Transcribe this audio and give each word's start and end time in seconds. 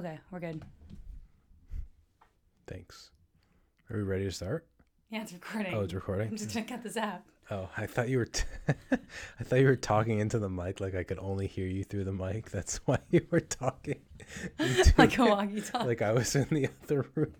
Okay, 0.00 0.18
we're 0.30 0.40
good. 0.40 0.62
Thanks. 2.66 3.10
Are 3.90 3.98
we 3.98 4.02
ready 4.02 4.24
to 4.24 4.32
start? 4.32 4.66
Yeah, 5.10 5.20
it's 5.20 5.34
recording. 5.34 5.74
Oh, 5.74 5.82
it's 5.82 5.92
recording. 5.92 6.28
I'm 6.28 6.36
just 6.38 6.54
gonna 6.54 6.64
cut 6.64 6.82
this 6.82 6.96
out. 6.96 7.20
Oh, 7.50 7.68
I 7.76 7.84
thought 7.84 8.08
you 8.08 8.16
were. 8.16 8.24
T- 8.24 8.44
I 8.92 9.44
thought 9.44 9.58
you 9.60 9.66
were 9.66 9.76
talking 9.76 10.20
into 10.20 10.38
the 10.38 10.48
mic, 10.48 10.80
like 10.80 10.94
I 10.94 11.02
could 11.02 11.18
only 11.18 11.46
hear 11.46 11.66
you 11.66 11.84
through 11.84 12.04
the 12.04 12.14
mic. 12.14 12.50
That's 12.50 12.76
why 12.86 12.96
you 13.10 13.26
were 13.30 13.40
talking. 13.40 14.00
into 14.58 14.94
like 14.96 15.18
a 15.18 15.24
walkie 15.26 15.60
talkie. 15.60 15.86
Like 15.86 16.00
I 16.00 16.12
was 16.12 16.34
in 16.34 16.46
the 16.48 16.70
other 16.82 17.04
room. 17.14 17.34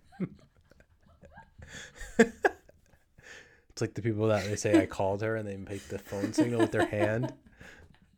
it's 2.19 3.81
like 3.81 3.95
the 3.95 4.03
people 4.03 4.29
that 4.29 4.45
they 4.45 4.57
say 4.57 4.83
I 4.83 4.85
called 4.85 5.23
her 5.23 5.37
and 5.37 5.49
they 5.49 5.57
make 5.57 5.89
the 5.89 5.99
phone 5.99 6.35
signal 6.35 6.61
with 6.61 6.73
their 6.73 6.85
hand, 6.85 7.33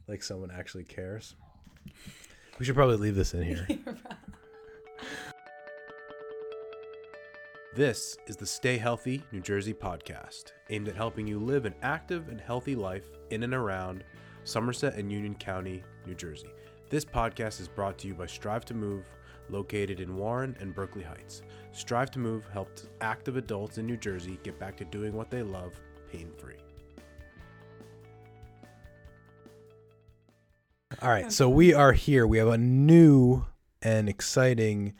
like 0.09 0.24
someone 0.24 0.50
actually 0.50 0.82
cares. 0.82 1.36
We 2.59 2.64
should 2.64 2.74
probably 2.74 2.96
leave 2.96 3.14
this 3.14 3.34
in 3.34 3.45
here. 3.45 3.68
This 7.75 8.18
is 8.26 8.36
the 8.36 8.44
Stay 8.44 8.76
Healthy 8.76 9.22
New 9.32 9.40
Jersey 9.40 9.72
podcast, 9.72 10.53
aimed 10.68 10.89
at 10.89 10.94
helping 10.94 11.26
you 11.26 11.39
live 11.39 11.64
an 11.64 11.75
active 11.81 12.29
and 12.29 12.39
healthy 12.39 12.76
life 12.76 13.08
in 13.31 13.45
and 13.45 13.54
around 13.54 14.04
Somerset 14.45 14.96
and 14.96 15.11
Union 15.11 15.35
County, 15.35 15.82
New 16.04 16.14
Jersey. 16.14 16.50
This 16.90 17.07
podcast 17.07 17.62
is 17.62 17.68
brought 17.68 17.96
to 18.00 18.08
you 18.08 18.12
by 18.12 18.26
Strive 18.26 18.67
to 18.67 18.75
Move, 18.75 19.07
located 19.48 20.00
in 20.00 20.14
Warren 20.18 20.54
and 20.61 20.75
Berkeley 20.75 21.03
Heights. 21.03 21.40
Strive 21.72 22.11
to 22.11 22.18
Move 22.18 22.45
helped 22.53 22.89
active 23.00 23.39
adults 23.39 23.79
in 23.79 23.86
New 23.86 23.96
Jersey 23.96 24.39
get 24.43 24.59
back 24.59 24.76
to 24.76 24.84
doing 24.84 25.14
what 25.14 25.31
they 25.31 25.43
love 25.43 25.73
pain 26.12 26.31
free. 26.36 26.59
All 31.00 31.09
right, 31.09 31.32
so 31.32 31.48
we 31.48 31.73
are 31.73 31.93
here. 31.93 32.27
We 32.27 32.36
have 32.36 32.48
a 32.48 32.59
new 32.59 33.47
and 33.81 34.11
exciting 34.11 34.92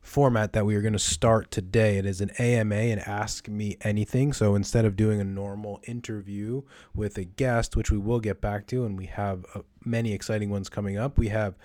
format 0.00 0.52
that 0.54 0.64
we 0.64 0.74
are 0.74 0.80
going 0.80 0.92
to 0.94 0.98
start 0.98 1.50
today. 1.50 1.98
It 1.98 2.06
is 2.06 2.20
an 2.20 2.30
AMA 2.38 2.74
and 2.74 3.00
Ask 3.00 3.48
Me 3.48 3.76
Anything. 3.82 4.32
So 4.32 4.54
instead 4.54 4.84
of 4.84 4.96
doing 4.96 5.20
a 5.20 5.24
normal 5.24 5.80
interview 5.86 6.62
with 6.94 7.18
a 7.18 7.24
guest, 7.24 7.76
which 7.76 7.90
we 7.90 7.98
will 7.98 8.20
get 8.20 8.40
back 8.40 8.66
to, 8.68 8.84
and 8.84 8.96
we 8.96 9.06
have 9.06 9.44
uh, 9.54 9.60
many 9.84 10.12
exciting 10.12 10.50
ones 10.50 10.68
coming 10.68 10.96
up, 10.96 11.18
we 11.18 11.28
have 11.28 11.56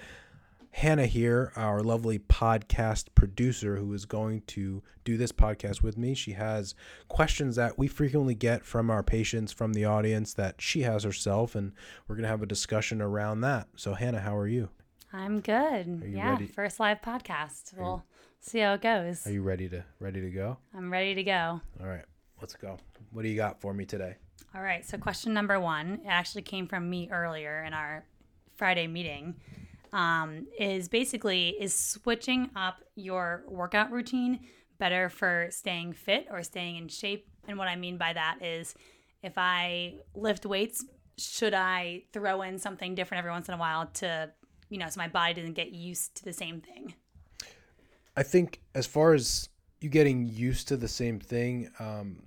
Hannah 0.72 1.06
here, 1.06 1.54
our 1.56 1.82
lovely 1.82 2.18
podcast 2.18 3.06
producer, 3.14 3.78
who 3.78 3.94
is 3.94 4.06
going 4.06 4.42
to 4.48 4.82
do 5.06 5.18
this 5.18 5.32
podcast 5.32 5.84
with 5.84 5.98
me. 5.98 6.16
She 6.16 6.32
has 6.32 6.74
questions 7.08 7.56
that 7.58 7.78
we 7.78 7.88
frequently 7.88 8.34
get 8.34 8.66
from 8.66 8.90
our 8.90 9.04
patients, 9.04 9.52
from 9.52 9.74
the 9.74 9.86
audience 9.86 10.34
that 10.34 10.56
she 10.60 10.82
has 10.82 11.04
herself, 11.04 11.54
and 11.54 11.74
we're 12.08 12.16
going 12.16 12.24
to 12.24 12.30
have 12.30 12.42
a 12.42 12.48
discussion 12.48 13.02
around 13.04 13.42
that. 13.42 13.68
So, 13.76 13.94
Hannah, 13.94 14.22
how 14.22 14.36
are 14.36 14.48
you? 14.48 14.70
I'm 15.16 15.42
good. 15.42 16.02
Are 16.02 16.08
you 16.08 16.18
Yeah, 16.18 16.32
ready? 16.32 16.48
first 16.48 16.80
live 16.80 17.02
podcast. 17.04 17.78
We'll 17.78 18.04
see 18.44 18.60
how 18.60 18.74
it 18.74 18.82
goes. 18.82 19.26
Are 19.26 19.32
you 19.32 19.42
ready 19.42 19.68
to 19.70 19.84
ready 20.00 20.22
to 20.22 20.30
go? 20.30 20.58
I'm 20.76 20.92
ready 20.92 21.16
to 21.16 21.24
go. 21.24 21.62
All 21.80 21.88
right, 21.88 22.06
let's 22.42 22.56
go. 22.56 22.78
What 23.12 23.24
do 23.24 23.30
you 23.30 23.36
got 23.36 23.62
for 23.62 23.74
me 23.74 23.86
today? 23.86 24.16
All 24.56 24.62
right. 24.62 24.86
So 24.86 24.98
question 24.98 25.34
number 25.34 25.60
one, 25.60 26.02
it 26.04 26.08
actually 26.08 26.44
came 26.44 26.68
from 26.68 26.90
me 26.90 27.10
earlier 27.12 27.64
in 27.64 27.74
our 27.74 28.06
Friday 28.56 28.88
meeting. 28.88 29.36
Um, 29.94 30.48
is 30.60 30.90
basically 30.90 31.50
is 31.50 31.74
switching 31.74 32.50
up 32.56 32.78
your 32.96 33.44
workout 33.48 33.92
routine 33.92 34.40
better 34.80 35.10
for 35.10 35.48
staying 35.52 35.94
fit 35.94 36.28
or 36.32 36.44
staying 36.44 36.78
in 36.78 36.88
shape? 36.88 37.28
And 37.48 37.58
what 37.58 37.68
I 37.68 37.76
mean 37.76 37.98
by 37.98 38.14
that 38.14 38.40
is 38.42 38.76
if 39.22 39.34
I 39.38 39.96
lift 40.16 40.46
weights, 40.46 40.84
should 41.18 41.54
I 41.54 42.04
throw 42.12 42.42
in 42.42 42.58
something 42.58 42.96
different 42.96 43.20
every 43.20 43.32
once 43.32 43.48
in 43.48 43.54
a 43.54 43.58
while 43.58 43.86
to, 43.86 44.32
you 44.70 44.78
know, 44.78 44.90
so 44.90 44.98
my 44.98 45.08
body 45.08 45.36
doesn't 45.36 45.54
get 45.54 45.72
used 45.72 46.16
to 46.18 46.26
the 46.26 46.34
same 46.34 46.60
thing? 46.60 46.96
I 48.16 48.24
think 48.24 48.62
as 48.76 48.86
far 48.86 49.14
as 49.14 49.50
you 49.82 49.90
getting 49.90 50.28
used 50.28 50.68
to 50.68 50.78
the 50.78 50.88
same 50.88 51.20
thing, 51.20 51.70
um, 51.80 52.22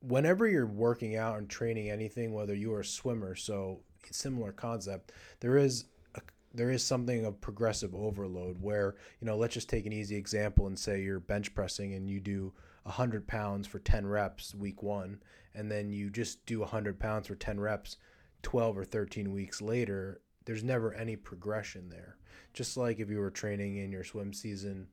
whenever 0.00 0.46
you're 0.46 0.66
working 0.66 1.16
out 1.16 1.38
and 1.38 1.48
training 1.48 1.90
anything, 1.90 2.32
whether 2.32 2.54
you 2.54 2.72
are 2.74 2.80
a 2.80 2.84
swimmer, 2.84 3.34
so 3.34 3.80
similar 4.10 4.52
concept, 4.52 5.12
there 5.40 5.56
is 5.56 5.86
a, 6.14 6.20
there 6.54 6.70
is 6.70 6.84
something 6.84 7.24
of 7.24 7.40
progressive 7.40 7.94
overload 7.94 8.62
where 8.62 8.94
you 9.20 9.26
know 9.26 9.36
let's 9.36 9.54
just 9.54 9.68
take 9.68 9.86
an 9.86 9.92
easy 9.92 10.16
example 10.16 10.68
and 10.68 10.78
say 10.78 11.02
you're 11.02 11.20
bench 11.20 11.54
pressing 11.54 11.94
and 11.94 12.08
you 12.08 12.20
do 12.20 12.52
100 12.84 13.26
pounds 13.26 13.66
for 13.66 13.80
10 13.80 14.06
reps 14.06 14.54
week 14.54 14.80
one 14.80 15.20
and 15.56 15.68
then 15.68 15.90
you 15.90 16.08
just 16.08 16.46
do 16.46 16.60
100 16.60 17.00
pounds 17.00 17.26
for 17.26 17.34
10 17.34 17.58
reps 17.58 17.96
12 18.42 18.78
or 18.78 18.84
13 18.84 19.32
weeks 19.32 19.60
later 19.60 20.20
there's 20.46 20.64
never 20.64 20.94
any 20.94 21.16
progression 21.16 21.90
there. 21.90 22.16
Just 22.54 22.76
like 22.76 22.98
if 22.98 23.10
you 23.10 23.18
were 23.18 23.30
training 23.30 23.76
in 23.76 23.92
your 23.92 24.04
swim 24.04 24.32
season 24.32 24.86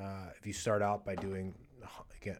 uh, 0.00 0.30
if 0.38 0.46
you 0.46 0.52
start 0.52 0.82
out 0.82 1.04
by 1.04 1.14
doing 1.14 1.54
again 2.20 2.38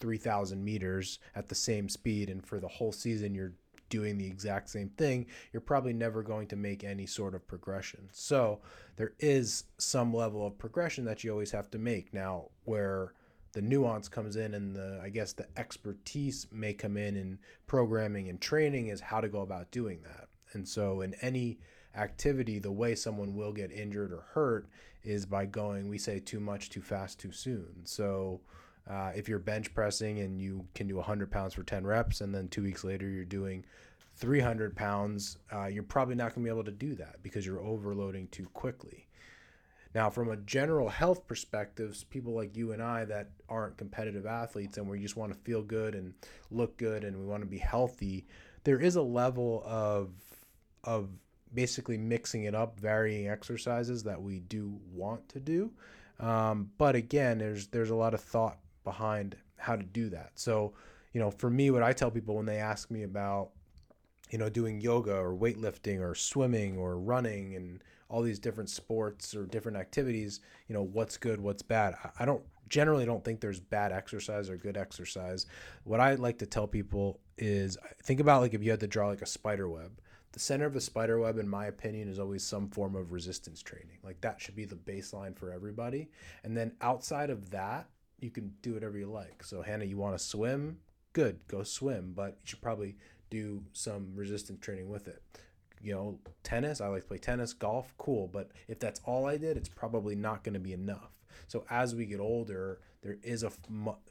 3000 0.00 0.64
meters 0.64 1.18
at 1.36 1.48
the 1.48 1.54
same 1.54 1.88
speed 1.88 2.28
and 2.28 2.44
for 2.44 2.58
the 2.58 2.68
whole 2.68 2.92
season 2.92 3.34
you're 3.34 3.52
doing 3.88 4.16
the 4.16 4.26
exact 4.26 4.70
same 4.70 4.88
thing 4.96 5.26
you're 5.52 5.60
probably 5.60 5.92
never 5.92 6.22
going 6.22 6.48
to 6.48 6.56
make 6.56 6.82
any 6.82 7.06
sort 7.06 7.34
of 7.34 7.46
progression. 7.46 8.08
So 8.10 8.60
there 8.96 9.12
is 9.18 9.64
some 9.78 10.14
level 10.14 10.46
of 10.46 10.58
progression 10.58 11.04
that 11.04 11.22
you 11.22 11.30
always 11.30 11.52
have 11.52 11.70
to 11.72 11.78
make. 11.78 12.12
Now 12.12 12.48
where 12.64 13.12
the 13.52 13.62
nuance 13.62 14.08
comes 14.08 14.36
in 14.36 14.54
and 14.54 14.74
the 14.74 14.98
i 15.02 15.08
guess 15.08 15.32
the 15.32 15.46
expertise 15.58 16.46
may 16.50 16.72
come 16.72 16.96
in 16.96 17.16
in 17.16 17.38
programming 17.66 18.28
and 18.28 18.40
training 18.40 18.88
is 18.88 19.00
how 19.00 19.20
to 19.20 19.28
go 19.28 19.42
about 19.42 19.70
doing 19.70 20.00
that 20.02 20.28
and 20.54 20.66
so 20.66 21.00
in 21.00 21.14
any 21.22 21.58
activity 21.94 22.58
the 22.58 22.72
way 22.72 22.94
someone 22.94 23.34
will 23.34 23.52
get 23.52 23.70
injured 23.70 24.12
or 24.12 24.24
hurt 24.32 24.66
is 25.04 25.26
by 25.26 25.44
going 25.44 25.88
we 25.88 25.98
say 25.98 26.18
too 26.18 26.40
much 26.40 26.70
too 26.70 26.82
fast 26.82 27.18
too 27.18 27.32
soon. 27.32 27.74
So 27.84 28.40
uh, 28.88 29.12
if 29.14 29.28
you're 29.28 29.38
bench 29.38 29.74
pressing 29.74 30.20
and 30.20 30.40
you 30.40 30.66
can 30.74 30.86
do 30.86 30.96
100 30.96 31.30
pounds 31.30 31.54
for 31.54 31.62
10 31.62 31.86
reps 31.86 32.20
and 32.20 32.34
then 32.34 32.48
two 32.48 32.62
weeks 32.62 32.84
later 32.84 33.08
you're 33.08 33.24
doing 33.24 33.64
300 34.16 34.76
pounds 34.76 35.38
uh, 35.52 35.66
you're 35.66 35.82
probably 35.82 36.14
not 36.14 36.34
going 36.34 36.44
to 36.44 36.50
be 36.50 36.54
able 36.54 36.64
to 36.64 36.70
do 36.70 36.94
that 36.94 37.22
because 37.22 37.46
you're 37.46 37.60
overloading 37.60 38.28
too 38.28 38.46
quickly. 38.52 39.06
Now, 39.94 40.08
from 40.08 40.30
a 40.30 40.36
general 40.36 40.88
health 40.88 41.26
perspective, 41.26 42.02
people 42.08 42.34
like 42.34 42.56
you 42.56 42.72
and 42.72 42.82
I 42.82 43.04
that 43.04 43.30
aren't 43.48 43.76
competitive 43.76 44.24
athletes 44.24 44.78
and 44.78 44.88
we 44.88 45.00
just 45.00 45.16
want 45.16 45.32
to 45.32 45.38
feel 45.40 45.62
good 45.62 45.94
and 45.94 46.14
look 46.50 46.78
good 46.78 47.04
and 47.04 47.18
we 47.18 47.26
want 47.26 47.42
to 47.42 47.48
be 47.48 47.58
healthy, 47.58 48.26
there 48.64 48.80
is 48.80 48.96
a 48.96 49.02
level 49.02 49.62
of 49.66 50.10
of 50.84 51.08
basically 51.54 51.98
mixing 51.98 52.44
it 52.44 52.54
up, 52.54 52.78
varying 52.78 53.28
exercises 53.28 54.02
that 54.04 54.20
we 54.20 54.40
do 54.40 54.78
want 54.92 55.28
to 55.28 55.40
do. 55.40 55.70
Um, 56.20 56.70
but 56.78 56.94
again, 56.94 57.38
there's 57.38 57.66
there's 57.68 57.90
a 57.90 57.94
lot 57.94 58.14
of 58.14 58.20
thought 58.20 58.58
behind 58.84 59.36
how 59.56 59.76
to 59.76 59.82
do 59.82 60.08
that. 60.10 60.32
So, 60.34 60.72
you 61.12 61.20
know, 61.20 61.30
for 61.30 61.50
me, 61.50 61.70
what 61.70 61.82
I 61.82 61.92
tell 61.92 62.10
people 62.10 62.36
when 62.36 62.46
they 62.46 62.58
ask 62.58 62.90
me 62.90 63.02
about, 63.02 63.50
you 64.30 64.38
know, 64.38 64.48
doing 64.48 64.80
yoga 64.80 65.14
or 65.14 65.36
weightlifting 65.36 66.00
or 66.00 66.14
swimming 66.14 66.78
or 66.78 66.98
running 66.98 67.54
and 67.54 67.82
all 68.08 68.22
these 68.22 68.38
different 68.38 68.70
sports 68.70 69.34
or 69.34 69.46
different 69.46 69.78
activities, 69.78 70.40
you 70.68 70.74
know, 70.74 70.82
what's 70.82 71.16
good, 71.16 71.40
what's 71.40 71.62
bad. 71.62 71.94
I- 72.18 72.24
don't 72.24 72.42
generally 72.68 73.04
don't 73.04 73.22
think 73.22 73.40
there's 73.40 73.60
bad 73.60 73.92
exercise 73.92 74.48
or 74.48 74.56
good 74.56 74.76
exercise. 74.76 75.46
What 75.84 76.00
I 76.00 76.14
like 76.14 76.38
to 76.38 76.46
tell 76.46 76.66
people 76.66 77.20
is 77.36 77.76
think 78.02 78.18
about 78.18 78.40
like 78.40 78.54
if 78.54 78.62
you 78.62 78.70
had 78.70 78.80
to 78.80 78.86
draw 78.86 79.08
like 79.08 79.22
a 79.22 79.26
spider 79.26 79.68
web. 79.68 80.00
The 80.32 80.40
center 80.40 80.66
of 80.66 80.74
the 80.74 80.80
spider 80.80 81.18
web, 81.18 81.38
in 81.38 81.48
my 81.48 81.66
opinion, 81.66 82.08
is 82.08 82.18
always 82.18 82.42
some 82.42 82.68
form 82.68 82.96
of 82.96 83.12
resistance 83.12 83.62
training. 83.62 83.98
Like 84.02 84.20
that 84.22 84.40
should 84.40 84.56
be 84.56 84.64
the 84.64 84.76
baseline 84.76 85.36
for 85.36 85.52
everybody. 85.52 86.08
And 86.42 86.56
then 86.56 86.72
outside 86.80 87.30
of 87.30 87.50
that, 87.50 87.88
you 88.20 88.30
can 88.30 88.52
do 88.62 88.74
whatever 88.74 88.96
you 88.98 89.10
like. 89.10 89.44
So 89.44 89.62
Hannah, 89.62 89.84
you 89.84 89.98
want 89.98 90.16
to 90.16 90.24
swim? 90.24 90.78
Good, 91.12 91.40
go 91.48 91.62
swim. 91.62 92.12
But 92.14 92.38
you 92.42 92.48
should 92.48 92.62
probably 92.62 92.96
do 93.30 93.62
some 93.72 94.12
resistance 94.14 94.60
training 94.60 94.88
with 94.88 95.08
it 95.08 95.22
you 95.82 95.92
know, 95.92 96.18
tennis, 96.44 96.80
I 96.80 96.86
like 96.86 97.02
to 97.02 97.08
play 97.08 97.18
tennis, 97.18 97.52
golf, 97.52 97.92
cool. 97.98 98.28
But 98.28 98.52
if 98.68 98.78
that's 98.78 99.00
all 99.04 99.26
I 99.26 99.36
did, 99.36 99.56
it's 99.56 99.68
probably 99.68 100.14
not 100.14 100.44
going 100.44 100.54
to 100.54 100.60
be 100.60 100.72
enough. 100.72 101.10
So 101.48 101.64
as 101.70 101.94
we 101.94 102.06
get 102.06 102.20
older, 102.20 102.80
there 103.02 103.18
is 103.22 103.42
a 103.42 103.50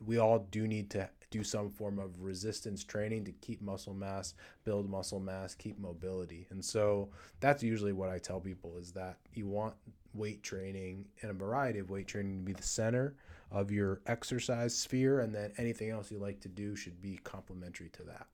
we 0.06 0.18
all 0.18 0.40
do 0.52 0.68
need 0.68 0.90
to 0.92 1.10
do 1.30 1.44
some 1.44 1.70
form 1.70 1.98
of 1.98 2.22
resistance 2.22 2.84
training 2.84 3.24
to 3.26 3.32
keep 3.32 3.62
muscle 3.62 3.94
mass, 3.94 4.34
build 4.66 4.90
muscle 4.90 5.20
mass, 5.20 5.56
keep 5.56 5.80
mobility. 5.80 6.46
And 6.52 6.64
so 6.64 7.10
that's 7.40 7.64
usually 7.64 7.94
what 7.94 8.10
I 8.10 8.20
tell 8.20 8.40
people 8.40 8.76
is 8.78 8.92
that 8.92 9.18
you 9.34 9.48
want 9.48 9.74
weight 10.14 10.44
training 10.44 11.06
and 11.22 11.32
a 11.32 11.34
variety 11.34 11.80
of 11.80 11.90
weight 11.90 12.08
training 12.08 12.40
to 12.40 12.44
be 12.44 12.54
the 12.54 12.62
center 12.62 13.16
of 13.50 13.72
your 13.72 14.02
exercise 14.08 14.76
sphere. 14.76 15.22
And 15.22 15.34
then 15.34 15.54
anything 15.58 15.90
else 15.90 16.12
you 16.12 16.20
like 16.20 16.42
to 16.42 16.50
do 16.50 16.76
should 16.76 17.02
be 17.02 17.20
complementary 17.24 17.90
to 17.90 18.04
that. 18.04 18.28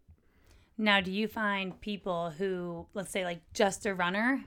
Now, 0.80 1.02
do 1.02 1.12
you 1.12 1.28
find 1.28 1.80
people 1.82 2.32
who, 2.32 2.88
let's 2.94 3.12
say, 3.12 3.26
like 3.26 3.42
just 3.54 3.86
a 3.86 3.94
runner 3.94 4.44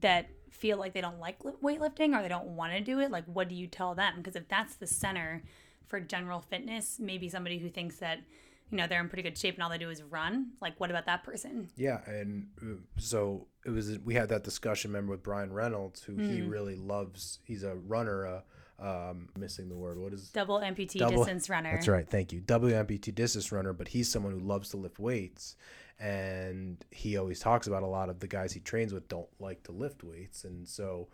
that 0.00 0.28
feel 0.50 0.78
like 0.78 0.92
they 0.92 1.00
don't 1.00 1.18
like 1.20 1.44
li- 1.44 1.52
weightlifting 1.62 2.16
or 2.18 2.22
they 2.22 2.28
don't 2.28 2.48
want 2.56 2.72
to 2.72 2.80
do 2.80 3.00
it? 3.00 3.10
Like, 3.10 3.24
what 3.26 3.48
do 3.48 3.54
you 3.54 3.66
tell 3.66 3.94
them? 3.94 4.14
Because 4.18 4.36
if 4.36 4.48
that's 4.48 4.76
the 4.76 4.86
center 4.86 5.42
for 5.86 6.00
general 6.00 6.40
fitness, 6.40 6.98
maybe 7.00 7.28
somebody 7.28 7.58
who 7.58 7.68
thinks 7.68 7.96
that, 7.96 8.20
you 8.70 8.78
know 8.78 8.86
they're 8.86 9.00
in 9.00 9.08
pretty 9.10 9.22
good 9.22 9.36
shape 9.36 9.54
and 9.54 9.62
all 9.62 9.68
they 9.68 9.76
do 9.76 9.90
is 9.90 10.02
run. 10.02 10.52
Like, 10.62 10.80
what 10.80 10.88
about 10.90 11.04
that 11.06 11.24
person? 11.24 11.68
Yeah, 11.76 12.00
and 12.06 12.46
uh, 12.62 12.76
so 12.96 13.46
it 13.66 13.70
was. 13.70 13.98
We 13.98 14.14
had 14.14 14.30
that 14.30 14.44
discussion. 14.44 14.92
Remember 14.92 15.10
with 15.10 15.22
Brian 15.22 15.52
Reynolds, 15.52 16.02
who 16.02 16.16
he 16.16 16.40
Mm. 16.40 16.50
really 16.50 16.76
loves. 16.76 17.40
He's 17.44 17.64
a 17.64 17.74
runner. 17.74 18.26
Uh, 18.26 18.40
um, 18.82 19.28
missing 19.38 19.68
the 19.68 19.76
word. 19.76 19.98
What 19.98 20.12
is? 20.14 20.30
Double 20.30 20.58
amputee 20.58 20.98
Double- 20.98 21.18
distance 21.18 21.50
runner. 21.50 21.72
That's 21.72 21.86
right. 21.86 22.08
Thank 22.08 22.32
you. 22.32 22.40
Double 22.40 22.68
amputee 22.70 23.14
distance 23.14 23.52
runner, 23.52 23.72
but 23.74 23.88
he's 23.88 24.10
someone 24.10 24.32
who 24.32 24.40
loves 24.40 24.70
to 24.70 24.76
lift 24.78 24.98
weights, 24.98 25.54
and 25.98 26.84
he 26.90 27.16
always 27.16 27.40
talks 27.40 27.66
about 27.66 27.82
a 27.82 27.86
lot 27.86 28.08
of 28.08 28.20
the 28.20 28.28
guys 28.28 28.52
he 28.52 28.60
trains 28.60 28.92
with 28.92 29.08
don't 29.08 29.28
like 29.38 29.62
to 29.64 29.72
lift 29.72 30.02
weights, 30.04 30.44
and 30.44 30.68
so. 30.68 31.08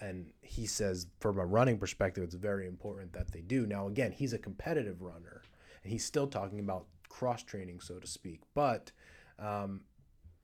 And 0.00 0.30
he 0.40 0.66
says, 0.66 1.08
from 1.18 1.36
a 1.36 1.44
running 1.44 1.78
perspective, 1.78 2.22
it's 2.22 2.36
very 2.36 2.68
important 2.68 3.12
that 3.14 3.32
they 3.32 3.40
do. 3.40 3.66
Now, 3.66 3.88
again, 3.88 4.12
he's 4.12 4.32
a 4.32 4.38
competitive 4.38 5.02
runner, 5.02 5.42
and 5.82 5.90
he's 5.92 6.04
still 6.04 6.28
talking 6.28 6.60
about 6.60 6.86
cross 7.08 7.42
training, 7.42 7.80
so 7.80 7.98
to 7.98 8.06
speak. 8.06 8.42
But 8.54 8.92
um, 9.36 9.80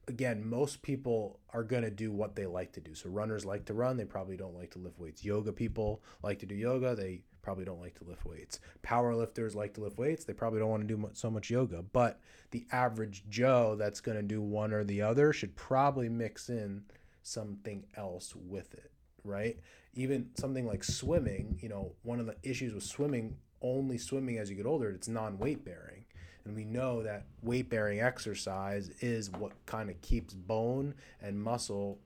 again, 0.08 0.44
most 0.44 0.82
people 0.82 1.38
are 1.54 1.62
going 1.62 1.82
to 1.84 1.90
do 1.90 2.10
what 2.10 2.34
they 2.34 2.46
like 2.46 2.72
to 2.72 2.80
do. 2.80 2.94
So 2.94 3.08
runners 3.08 3.44
like 3.44 3.64
to 3.66 3.74
run, 3.74 3.96
they 3.96 4.04
probably 4.04 4.36
don't 4.36 4.56
like 4.56 4.72
to 4.72 4.78
lift 4.78 4.98
weights. 4.98 5.24
Yoga 5.24 5.52
people 5.52 6.02
like 6.22 6.40
to 6.40 6.46
do 6.46 6.54
yoga, 6.54 6.94
they 6.94 7.22
probably 7.42 7.64
don't 7.64 7.80
like 7.80 7.98
to 7.98 8.04
lift 8.04 8.24
weights. 8.24 8.60
Power 8.82 9.14
lifters 9.14 9.54
like 9.54 9.74
to 9.74 9.80
lift 9.80 9.98
weights, 9.98 10.24
they 10.24 10.32
probably 10.32 10.58
don't 10.58 10.70
want 10.70 10.86
to 10.86 10.94
do 10.94 11.10
so 11.12 11.30
much 11.30 11.50
yoga. 11.50 11.82
But 11.82 12.20
the 12.50 12.66
average 12.72 13.24
Joe 13.28 13.76
that's 13.78 14.00
going 14.00 14.16
to 14.16 14.22
do 14.22 14.40
one 14.40 14.72
or 14.72 14.84
the 14.84 15.02
other 15.02 15.32
should 15.32 15.56
probably 15.56 16.08
mix 16.08 16.48
in 16.48 16.84
something 17.22 17.84
else 17.96 18.34
with 18.34 18.74
it, 18.74 18.90
right? 19.24 19.58
Even 19.94 20.30
something 20.34 20.66
like 20.66 20.84
swimming, 20.84 21.58
you 21.60 21.68
know, 21.68 21.92
one 22.02 22.20
of 22.20 22.26
the 22.26 22.36
issues 22.42 22.72
with 22.72 22.84
swimming, 22.84 23.36
only 23.62 23.98
swimming 23.98 24.38
as 24.38 24.50
you 24.50 24.56
get 24.56 24.66
older, 24.66 24.90
it's 24.90 25.08
non-weight 25.08 25.64
bearing. 25.64 26.04
And 26.44 26.56
we 26.56 26.64
know 26.64 27.02
that 27.02 27.26
weight 27.42 27.68
bearing 27.68 28.00
exercise 28.00 28.90
is 29.00 29.30
what 29.30 29.52
kind 29.66 29.90
of 29.90 30.00
keeps 30.00 30.32
bone 30.32 30.94
and 31.20 31.40
muscle 31.40 31.98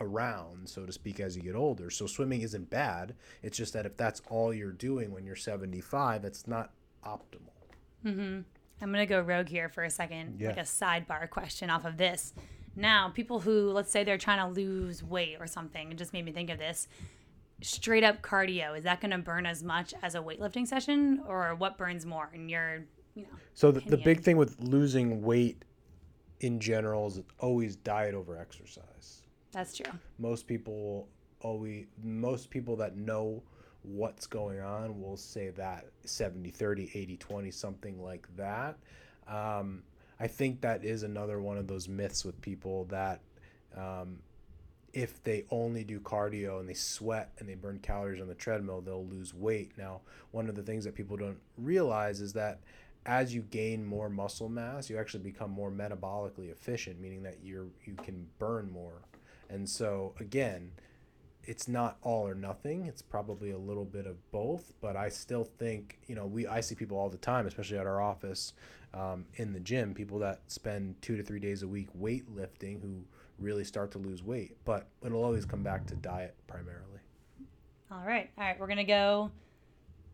around, 0.00 0.68
so 0.68 0.84
to 0.86 0.92
speak, 0.92 1.20
as 1.20 1.36
you 1.36 1.42
get 1.42 1.54
older. 1.54 1.90
So 1.90 2.06
swimming 2.06 2.42
isn't 2.42 2.70
bad. 2.70 3.14
It's 3.42 3.56
just 3.56 3.72
that 3.74 3.86
if 3.86 3.96
that's 3.96 4.20
all 4.28 4.52
you're 4.52 4.72
doing 4.72 5.12
when 5.12 5.24
you're 5.24 5.36
75, 5.36 6.24
it's 6.24 6.46
not 6.46 6.72
optimal. 7.04 7.52
Mm-hmm. 8.04 8.40
I'm 8.82 8.90
gonna 8.90 9.06
go 9.06 9.20
rogue 9.20 9.48
here 9.48 9.68
for 9.68 9.84
a 9.84 9.90
second, 9.90 10.40
Yeah. 10.40 10.48
like 10.48 10.58
a 10.58 10.62
sidebar 10.62 11.30
question 11.30 11.70
off 11.70 11.84
of 11.84 11.96
this. 11.96 12.34
Now, 12.76 13.08
people 13.10 13.40
who 13.40 13.70
let's 13.70 13.90
say 13.90 14.02
they're 14.04 14.18
trying 14.18 14.40
to 14.46 14.52
lose 14.52 15.02
weight 15.02 15.36
or 15.38 15.46
something, 15.46 15.92
it 15.92 15.96
just 15.96 16.12
made 16.12 16.24
me 16.24 16.32
think 16.32 16.50
of 16.50 16.58
this. 16.58 16.88
Straight 17.62 18.02
up 18.02 18.20
cardio, 18.20 18.76
is 18.76 18.82
that 18.84 19.00
gonna 19.00 19.18
burn 19.18 19.46
as 19.46 19.62
much 19.62 19.94
as 20.02 20.14
a 20.16 20.18
weightlifting 20.18 20.66
session, 20.66 21.22
or 21.28 21.54
what 21.54 21.78
burns 21.78 22.04
more? 22.04 22.28
And 22.34 22.50
you're, 22.50 22.84
you 23.14 23.22
know, 23.22 23.28
So 23.54 23.70
the, 23.70 23.80
the 23.80 23.96
big 23.96 24.20
thing 24.22 24.36
with 24.36 24.60
losing 24.60 25.22
weight 25.22 25.64
in 26.40 26.58
general 26.58 27.06
is 27.06 27.20
always 27.38 27.76
diet 27.76 28.14
over 28.14 28.36
exercise. 28.36 28.84
That's 29.54 29.76
true. 29.76 29.92
most 30.18 30.46
people 30.46 31.08
always 31.40 31.86
most 32.02 32.50
people 32.50 32.76
that 32.76 32.96
know 32.96 33.42
what's 33.82 34.26
going 34.26 34.60
on 34.60 35.00
will 35.00 35.16
say 35.16 35.50
that 35.50 35.84
70 36.04 36.50
30 36.50 36.90
80 36.94 37.16
20 37.16 37.50
something 37.50 38.02
like 38.02 38.26
that. 38.36 38.76
Um, 39.28 39.82
i 40.20 40.26
think 40.26 40.60
that 40.60 40.84
is 40.84 41.02
another 41.02 41.40
one 41.40 41.58
of 41.58 41.66
those 41.66 41.88
myths 41.88 42.24
with 42.24 42.40
people 42.40 42.84
that 42.86 43.20
um, 43.76 44.18
if 44.92 45.22
they 45.24 45.44
only 45.50 45.82
do 45.82 45.98
cardio 45.98 46.60
and 46.60 46.68
they 46.68 46.74
sweat 46.74 47.32
and 47.38 47.48
they 47.48 47.54
burn 47.56 47.78
calories 47.80 48.20
on 48.22 48.28
the 48.28 48.34
treadmill 48.34 48.80
they'll 48.80 49.06
lose 49.06 49.34
weight. 49.34 49.72
Now 49.76 50.00
one 50.30 50.48
of 50.48 50.54
the 50.54 50.62
things 50.62 50.84
that 50.84 50.94
people 50.94 51.16
don't 51.16 51.40
realize 51.58 52.20
is 52.20 52.32
that 52.34 52.60
as 53.06 53.34
you 53.34 53.42
gain 53.42 53.84
more 53.84 54.08
muscle 54.08 54.48
mass 54.48 54.88
you 54.88 54.96
actually 54.98 55.24
become 55.24 55.50
more 55.50 55.70
metabolically 55.70 56.50
efficient 56.50 56.98
meaning 57.00 57.22
that 57.22 57.36
you're 57.42 57.66
you 57.84 57.94
can 58.02 58.26
burn 58.38 58.70
more 58.72 59.02
and 59.54 59.68
so 59.68 60.14
again, 60.18 60.72
it's 61.44 61.68
not 61.68 61.98
all 62.02 62.26
or 62.26 62.34
nothing. 62.34 62.86
It's 62.86 63.02
probably 63.02 63.50
a 63.50 63.58
little 63.58 63.84
bit 63.84 64.06
of 64.06 64.16
both, 64.30 64.72
but 64.80 64.96
I 64.96 65.08
still 65.08 65.44
think, 65.44 65.98
you 66.06 66.14
know, 66.14 66.26
we 66.26 66.46
I 66.46 66.60
see 66.60 66.74
people 66.74 66.98
all 66.98 67.08
the 67.08 67.16
time, 67.18 67.46
especially 67.46 67.78
at 67.78 67.86
our 67.86 68.00
office 68.00 68.52
um, 68.92 69.26
in 69.36 69.52
the 69.52 69.60
gym, 69.60 69.94
people 69.94 70.18
that 70.20 70.40
spend 70.48 71.00
two 71.02 71.16
to 71.16 71.22
three 71.22 71.40
days 71.40 71.62
a 71.62 71.68
week 71.68 71.88
weightlifting 71.98 72.80
who 72.80 73.04
really 73.38 73.64
start 73.64 73.90
to 73.92 73.98
lose 73.98 74.22
weight. 74.22 74.56
But 74.64 74.88
it'll 75.04 75.24
always 75.24 75.44
come 75.44 75.62
back 75.62 75.86
to 75.86 75.96
diet 75.96 76.34
primarily. 76.46 77.00
All 77.90 78.04
right. 78.06 78.30
All 78.38 78.44
right. 78.44 78.58
We're 78.58 78.66
going 78.66 78.78
to 78.78 78.84
go 78.84 79.30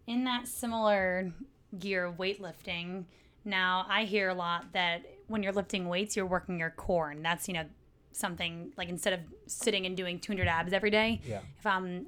in 0.06 0.25
that 0.25 0.48
similar 0.48 1.32
gear 1.78 2.06
of 2.06 2.16
weightlifting. 2.16 3.04
Now, 3.44 3.87
I 3.88 4.04
hear 4.04 4.28
a 4.28 4.34
lot 4.34 4.72
that 4.72 5.02
when 5.28 5.42
you're 5.42 5.52
lifting 5.52 5.88
weights, 5.88 6.16
you're 6.16 6.26
working 6.26 6.58
your 6.58 6.70
core. 6.70 7.10
And 7.10 7.25
that's, 7.25 7.48
you 7.48 7.54
know, 7.54 7.64
something 8.12 8.73
like 8.77 8.89
instead 8.89 9.12
of 9.12 9.21
sitting 9.47 9.87
and 9.87 9.97
doing 9.97 10.19
200 10.19 10.47
abs 10.49 10.73
every 10.73 10.91
day, 10.91 11.21
Yeah. 11.25 11.41
if 11.59 11.67
I'm 11.67 12.07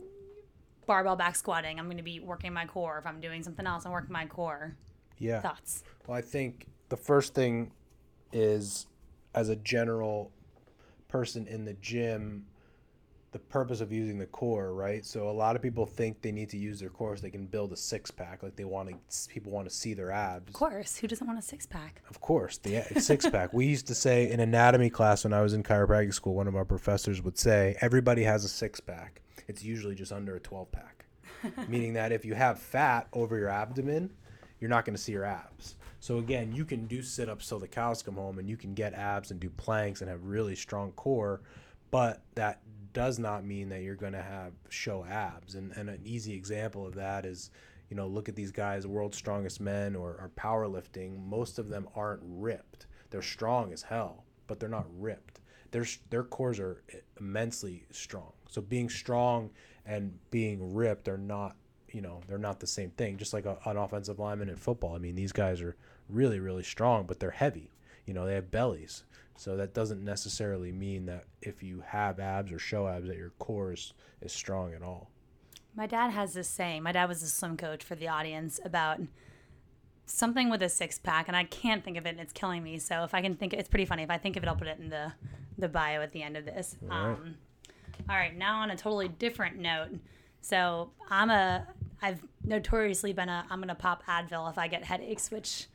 barbell 0.87 1.17
back 1.17 1.37
squatting, 1.37 1.79
I'm 1.79 1.87
going 1.87 1.97
to 1.99 2.03
be 2.03 2.21
working 2.21 2.53
my 2.53 2.67
core. 2.67 2.99
If 2.99 3.07
I'm 3.07 3.21
doing 3.21 3.43
something 3.43 3.67
else, 3.67 3.87
I'm 3.87 3.93
working 3.93 4.13
my 4.13 4.27
core. 4.27 4.77
Yeah. 5.19 5.41
Thoughts? 5.41 5.85
Well, 6.07 6.17
I 6.19 6.21
think 6.23 6.67
the 6.89 6.97
first 6.97 7.35
thing 7.35 7.71
is 8.33 8.87
as 9.35 9.49
a 9.49 9.57
general 9.57 10.33
person 11.09 11.47
in 11.47 11.65
the 11.65 11.75
gym, 11.75 12.47
the 13.33 13.39
purpose 13.39 13.81
of 13.81 13.91
using 13.91 14.19
the 14.19 14.27
core, 14.27 14.75
right? 14.75 15.05
So 15.07 15.29
a 15.29 15.33
lot 15.33 15.57
of 15.57 15.63
people 15.63 15.87
think 15.87 16.21
they 16.21 16.33
need 16.33 16.51
to 16.51 16.59
use 16.59 16.79
their 16.79 16.91
core 16.91 17.17
so 17.17 17.23
they 17.23 17.31
can 17.31 17.47
build 17.47 17.73
a 17.73 17.77
six 17.77 18.11
pack, 18.11 18.43
like 18.43 18.57
they 18.57 18.67
want 18.67 18.91
to. 18.91 19.29
People 19.29 19.51
want 19.53 19.69
to 19.69 19.75
see 19.75 19.95
their 19.95 20.11
abs. 20.11 20.49
Of 20.49 20.53
course. 20.53 20.99
Who 20.99 21.09
doesn't 21.09 21.27
want 21.27 21.39
a 21.39 21.43
six 21.43 21.67
pack? 21.67 22.03
Of 22.11 22.21
course, 22.21 22.59
the 22.59 22.83
six 22.99 23.29
pack. 23.29 23.55
we 23.55 23.67
used 23.67 23.87
to 23.87 23.95
say 23.95 24.31
in 24.31 24.41
anatomy 24.41 24.91
class 24.91 25.25
when 25.25 25.33
I 25.33 25.41
was 25.41 25.55
in 25.55 25.63
chiropractic 25.63 26.13
school, 26.13 26.35
one 26.35 26.47
of 26.47 26.55
our 26.55 26.67
professors 26.67 27.23
would 27.23 27.39
say, 27.39 27.75
everybody 27.81 28.23
has 28.25 28.45
a 28.45 28.49
six 28.49 28.81
pack. 28.81 29.23
It's 29.49 29.65
usually 29.65 29.95
just 29.95 30.13
under 30.13 30.37
a 30.37 30.41
12 30.41 30.71
pack. 30.71 31.07
Meaning 31.69 31.95
that 31.95 32.13
if 32.13 32.25
you 32.27 32.35
have 32.35 32.59
fat 32.59 33.09
over 33.15 33.39
your 33.39 33.49
abdomen, 33.49 34.11
you're 34.61 34.71
not 34.71 34.85
going 34.85 34.95
to 34.95 35.03
see 35.03 35.13
your 35.13 35.25
abs. 35.25 35.77
So 36.01 36.19
again, 36.19 36.53
you 36.53 36.65
can 36.65 36.87
do 36.87 37.01
sit 37.01 37.29
ups 37.29 37.49
till 37.49 37.59
the 37.59 37.69
cows 37.69 38.03
come 38.03 38.17
home 38.17 38.39
and 38.39 38.49
you 38.49 38.57
can 38.57 38.75
get 38.75 38.93
abs 38.93 39.31
and 39.31 39.41
do 39.41 39.49
planks 39.49 40.03
and 40.03 40.11
have 40.11 40.25
really 40.25 40.55
strong 40.55 40.93
core, 40.93 41.41
but 41.93 42.23
that 42.35 42.61
does 42.93 43.19
not 43.19 43.45
mean 43.45 43.69
that 43.71 43.83
you're 43.83 43.95
going 43.95 44.13
to 44.13 44.23
have 44.23 44.53
show 44.69 45.05
abs. 45.05 45.55
And, 45.55 45.73
and 45.73 45.89
an 45.89 46.01
easy 46.05 46.35
example 46.35 46.87
of 46.87 46.95
that 46.95 47.25
is, 47.25 47.51
you 47.89 47.97
know, 47.97 48.07
look 48.07 48.29
at 48.29 48.37
these 48.37 48.51
guys, 48.51 48.87
world's 48.87 49.19
strongest 49.19 49.61
men 49.61 49.97
or, 49.97 50.11
or 50.11 50.31
powerlifting. 50.37 51.25
Most 51.27 51.59
of 51.59 51.69
them 51.69 51.89
aren't 51.95 52.23
ripped. 52.25 52.87
They're 53.11 53.23
strong 53.23 53.73
as 53.73 53.83
hell, 53.83 54.25
but 54.47 54.59
they're 54.59 54.69
not 54.69 54.87
ripped. 54.99 55.41
Their, 55.71 55.87
their 56.11 56.25
cores 56.25 56.61
are 56.61 56.83
immensely 57.19 57.85
strong. 57.91 58.33
So 58.49 58.61
being 58.61 58.89
strong 58.89 59.51
and 59.87 60.19
being 60.31 60.75
ripped 60.75 61.09
are 61.09 61.19
not, 61.19 61.57
you 61.91 62.01
know, 62.01 62.21
they're 62.29 62.39
not 62.39 62.61
the 62.61 62.67
same 62.67 62.91
thing. 62.91 63.17
Just 63.17 63.33
like 63.33 63.47
a, 63.47 63.59
an 63.67 63.77
offensive 63.77 64.19
lineman 64.19 64.49
in 64.49 64.57
football. 64.57 64.95
I 64.95 64.99
mean, 64.99 65.15
these 65.15 65.33
guys 65.33 65.61
are 65.61 65.77
really, 66.09 66.41
really 66.41 66.63
strong, 66.63 67.05
but 67.05 67.21
they're 67.21 67.31
heavy. 67.31 67.71
You 68.07 68.15
know, 68.15 68.27
they 68.27 68.35
have 68.35 68.51
bellies. 68.51 69.05
So 69.37 69.57
that 69.57 69.75
doesn't 69.75 70.05
necessarily 70.05 70.73
mean 70.73 71.07
that 71.07 71.25
if 71.41 71.63
you 71.63 71.83
have 71.87 72.21
abs 72.21 72.53
or 72.53 72.59
show 72.59 72.87
abs 72.87 73.09
that 73.09 73.17
your 73.17 73.31
core 73.39 73.73
is, 73.73 73.93
is 74.21 74.33
strong 74.33 74.75
at 74.75 74.83
all. 74.83 75.11
My 75.75 75.87
dad 75.87 76.11
has 76.11 76.35
this 76.35 76.49
saying. 76.49 76.83
My 76.83 76.93
dad 76.93 77.09
was 77.09 77.23
a 77.23 77.29
swim 77.29 77.57
coach 77.57 77.83
for 77.83 77.95
the 77.95 78.09
audience 78.09 78.61
about 78.65 79.01
something 80.05 80.51
with 80.51 80.63
a 80.63 80.69
six 80.69 80.99
pack, 80.99 81.29
and 81.29 81.37
I 81.37 81.45
can't 81.45 81.83
think 81.83 81.97
of 81.97 82.05
it, 82.07 82.11
and 82.11 82.21
it's 82.21 82.33
killing 82.33 82.63
me. 82.63 82.79
So 82.79 83.05
if 83.05 83.15
I 83.15 83.23
can 83.23 83.37
think, 83.37 83.55
it's 83.55 83.69
pretty 83.69 83.87
funny. 83.87 84.03
If 84.03 84.11
I 84.11 84.19
think 84.19 84.37
of 84.37 84.43
it, 84.43 84.49
I'll 84.49 84.57
put 84.57 84.69
it 84.69 84.79
in 84.79 84.91
the 84.91 85.13
the 85.59 85.69
bio 85.69 86.01
at 86.03 86.13
the 86.13 86.23
end 86.23 86.37
of 86.37 86.45
this. 86.45 86.77
All 86.83 86.89
right. 86.89 87.17
Um, 87.17 87.35
all 88.09 88.17
right, 88.17 88.37
now 88.37 88.61
on 88.61 88.71
a 88.71 88.77
totally 88.77 89.09
different 89.09 89.59
note. 89.59 89.91
So 90.41 90.91
I'm 91.09 91.31
a, 91.31 91.67
I've 92.01 92.21
notoriously 92.45 93.13
been 93.13 93.29
a, 93.29 93.47
I'm 93.49 93.61
gonna 93.61 93.75
pop 93.75 94.03
Advil 94.07 94.51
if 94.51 94.59
I 94.59 94.67
get 94.67 94.85
headaches, 94.85 95.31
which 95.31 95.67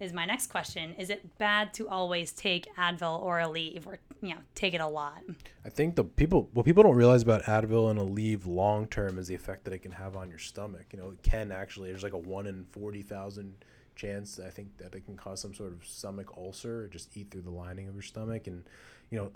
is 0.00 0.12
my 0.12 0.24
next 0.24 0.48
question. 0.48 0.94
Is 0.98 1.10
it 1.10 1.38
bad 1.38 1.74
to 1.74 1.88
always 1.88 2.32
take 2.32 2.68
Advil 2.76 3.20
or 3.20 3.38
Aleve, 3.38 3.86
or 3.86 3.98
you 4.22 4.30
know, 4.30 4.40
take 4.54 4.74
it 4.74 4.80
a 4.80 4.86
lot? 4.86 5.22
I 5.64 5.68
think 5.68 5.96
the 5.96 6.04
people 6.04 6.48
what 6.52 6.64
people 6.64 6.82
don't 6.82 6.96
realize 6.96 7.22
about 7.22 7.42
Advil 7.44 7.90
and 7.90 7.98
Aleve 7.98 8.46
long 8.46 8.86
term 8.86 9.18
is 9.18 9.28
the 9.28 9.34
effect 9.34 9.64
that 9.64 9.72
it 9.72 9.80
can 9.80 9.92
have 9.92 10.16
on 10.16 10.30
your 10.30 10.38
stomach. 10.38 10.86
You 10.92 11.00
know, 11.00 11.10
it 11.10 11.22
can 11.22 11.50
actually 11.52 11.90
there's 11.90 12.02
like 12.02 12.12
a 12.12 12.18
one 12.18 12.46
in 12.46 12.66
forty 12.70 13.02
thousand 13.02 13.54
chance 13.96 14.38
I 14.38 14.50
think 14.50 14.78
that 14.78 14.94
it 14.94 15.04
can 15.04 15.16
cause 15.16 15.40
some 15.40 15.52
sort 15.52 15.72
of 15.72 15.84
stomach 15.84 16.30
ulcer 16.36 16.84
or 16.84 16.86
just 16.86 17.16
eat 17.16 17.32
through 17.32 17.42
the 17.42 17.50
lining 17.50 17.88
of 17.88 17.94
your 17.94 18.02
stomach 18.02 18.46
and 18.46 18.62
you 19.10 19.18
know 19.18 19.32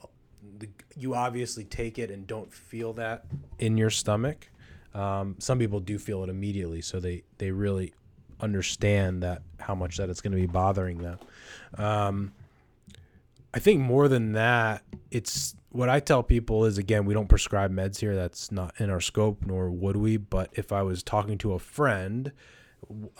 the, 0.58 0.68
you 0.96 1.14
obviously 1.14 1.64
take 1.64 1.98
it 1.98 2.10
and 2.10 2.26
don't 2.26 2.52
feel 2.52 2.92
that 2.94 3.24
in 3.58 3.76
your 3.76 3.90
stomach. 3.90 4.50
Um, 4.94 5.36
some 5.38 5.58
people 5.58 5.80
do 5.80 5.98
feel 5.98 6.22
it 6.22 6.28
immediately, 6.28 6.82
so 6.82 7.00
they 7.00 7.24
they 7.38 7.50
really 7.50 7.94
understand 8.42 9.22
that 9.22 9.42
how 9.60 9.74
much 9.74 9.96
that 9.96 10.10
it's 10.10 10.20
going 10.20 10.32
to 10.32 10.40
be 10.40 10.46
bothering 10.46 10.98
them. 10.98 11.18
Um, 11.78 12.32
I 13.54 13.58
think 13.58 13.80
more 13.80 14.08
than 14.08 14.32
that, 14.32 14.82
it's 15.10 15.54
what 15.70 15.88
I 15.88 16.00
tell 16.00 16.22
people 16.22 16.64
is 16.64 16.78
again, 16.78 17.04
we 17.04 17.14
don't 17.14 17.28
prescribe 17.28 17.72
meds 17.72 18.00
here. 18.00 18.14
That's 18.14 18.50
not 18.50 18.74
in 18.78 18.90
our 18.90 19.00
scope, 19.00 19.44
nor 19.44 19.70
would 19.70 19.96
we. 19.96 20.16
But 20.16 20.50
if 20.52 20.72
I 20.72 20.82
was 20.82 21.02
talking 21.02 21.38
to 21.38 21.52
a 21.52 21.58
friend, 21.58 22.32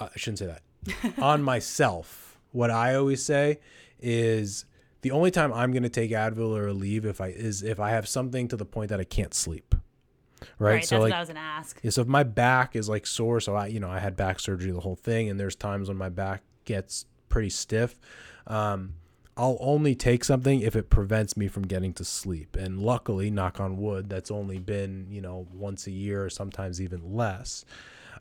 I 0.00 0.08
shouldn't 0.16 0.38
say 0.38 0.46
that, 0.46 1.18
on 1.18 1.42
myself, 1.42 2.38
what 2.52 2.70
I 2.70 2.94
always 2.94 3.24
say 3.24 3.60
is 4.00 4.64
the 5.02 5.10
only 5.10 5.30
time 5.30 5.52
I'm 5.52 5.72
going 5.72 5.82
to 5.82 5.88
take 5.88 6.10
Advil 6.10 6.56
or 6.56 6.66
Aleve 6.66 7.04
if 7.04 7.20
I 7.20 7.28
is 7.28 7.62
if 7.62 7.80
I 7.80 7.90
have 7.90 8.08
something 8.08 8.48
to 8.48 8.56
the 8.56 8.64
point 8.64 8.88
that 8.90 9.00
I 9.00 9.04
can't 9.04 9.34
sleep. 9.34 9.74
Right. 10.58 10.72
Right. 10.74 10.84
so 10.84 10.96
that's 10.96 11.02
like 11.02 11.10
what 11.10 11.16
I 11.16 11.20
was 11.20 11.28
gonna 11.28 11.40
ask. 11.40 11.80
yeah, 11.82 11.90
so 11.90 12.02
if 12.02 12.08
my 12.08 12.22
back 12.22 12.76
is 12.76 12.88
like 12.88 13.06
sore, 13.06 13.40
so 13.40 13.54
I, 13.54 13.66
you 13.66 13.80
know, 13.80 13.90
I 13.90 13.98
had 13.98 14.16
back 14.16 14.40
surgery 14.40 14.70
the 14.70 14.80
whole 14.80 14.96
thing, 14.96 15.28
and 15.28 15.38
there's 15.38 15.56
times 15.56 15.88
when 15.88 15.96
my 15.96 16.08
back 16.08 16.42
gets 16.64 17.06
pretty 17.28 17.50
stiff. 17.50 17.98
Um, 18.46 18.94
I'll 19.36 19.56
only 19.60 19.94
take 19.94 20.24
something 20.24 20.60
if 20.60 20.76
it 20.76 20.90
prevents 20.90 21.36
me 21.36 21.48
from 21.48 21.62
getting 21.62 21.94
to 21.94 22.04
sleep. 22.04 22.54
And 22.54 22.78
luckily, 22.80 23.30
knock 23.30 23.60
on 23.60 23.78
wood, 23.78 24.08
that's 24.08 24.30
only 24.30 24.58
been, 24.58 25.06
you 25.10 25.22
know, 25.22 25.46
once 25.54 25.86
a 25.86 25.90
year 25.90 26.24
or 26.24 26.30
sometimes 26.30 26.82
even 26.82 27.14
less. 27.14 27.64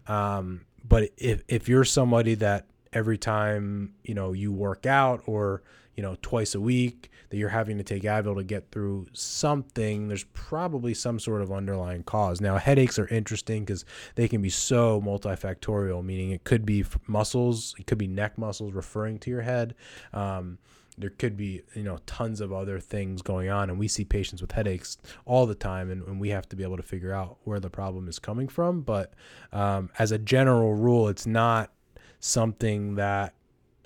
Um, 0.08 0.62
but 0.88 1.10
if, 1.18 1.44
if 1.50 1.68
you're 1.68 1.84
somebody 1.84 2.36
that 2.36 2.68
every 2.94 3.18
time, 3.18 3.94
you 4.04 4.13
know, 4.13 4.32
you 4.32 4.54
work 4.54 4.86
out 4.86 5.24
or, 5.25 5.63
you 5.96 6.04
know, 6.04 6.16
twice 6.22 6.56
a 6.56 6.62
week 6.62 7.12
that 7.30 7.38
you're 7.38 7.50
having 7.50 7.78
to 7.78 7.84
take 7.84 8.04
Advil 8.04 8.38
to 8.38 8.44
get 8.44 8.72
through 8.72 9.08
something, 9.14 10.08
there's 10.08 10.26
probably 10.34 10.94
some 10.94 11.20
sort 11.20 11.42
of 11.42 11.52
underlying 11.52 12.04
cause. 12.04 12.42
Now, 12.42 12.58
headaches 12.58 13.00
are 13.00 13.08
interesting 13.08 13.64
because 13.66 13.86
they 14.16 14.28
can 14.28 14.42
be 14.42 14.50
so 14.50 15.02
multifactorial, 15.02 16.04
meaning 16.04 16.32
it 16.32 16.44
could 16.44 16.66
be 16.66 16.84
muscles, 17.08 17.76
it 17.80 17.88
could 17.88 17.98
be 17.98 18.08
neck 18.08 18.38
muscles 18.38 18.74
referring 18.74 19.20
to 19.20 19.30
your 19.30 19.42
head. 19.42 19.76
Um, 20.14 20.58
there 20.98 21.10
could 21.10 21.38
be 21.38 21.62
you 21.74 21.84
know 21.84 21.98
tons 22.06 22.42
of 22.42 22.52
other 22.52 22.80
things 22.80 23.22
going 23.22 23.50
on 23.50 23.70
and 23.70 23.80
we 23.80 23.88
see 23.88 24.04
patients 24.04 24.42
with 24.42 24.52
headaches 24.52 24.98
all 25.26 25.46
the 25.46 25.56
time 25.56 25.90
and, 25.90 26.04
and 26.04 26.20
we 26.20 26.30
have 26.30 26.48
to 26.50 26.56
be 26.56 26.64
able 26.64 26.78
to 26.78 26.84
figure 26.84 27.14
out 27.14 27.38
where 27.44 27.60
the 27.60 27.70
problem 27.70 28.08
is 28.08 28.20
coming 28.20 28.48
from 28.48 28.82
but 28.82 29.14
um, 29.54 29.90
as 29.98 30.12
a 30.12 30.18
general 30.18 30.74
rule 30.74 31.08
it's 31.08 31.26
not 31.26 31.72
something 32.20 32.96
that 32.96 33.34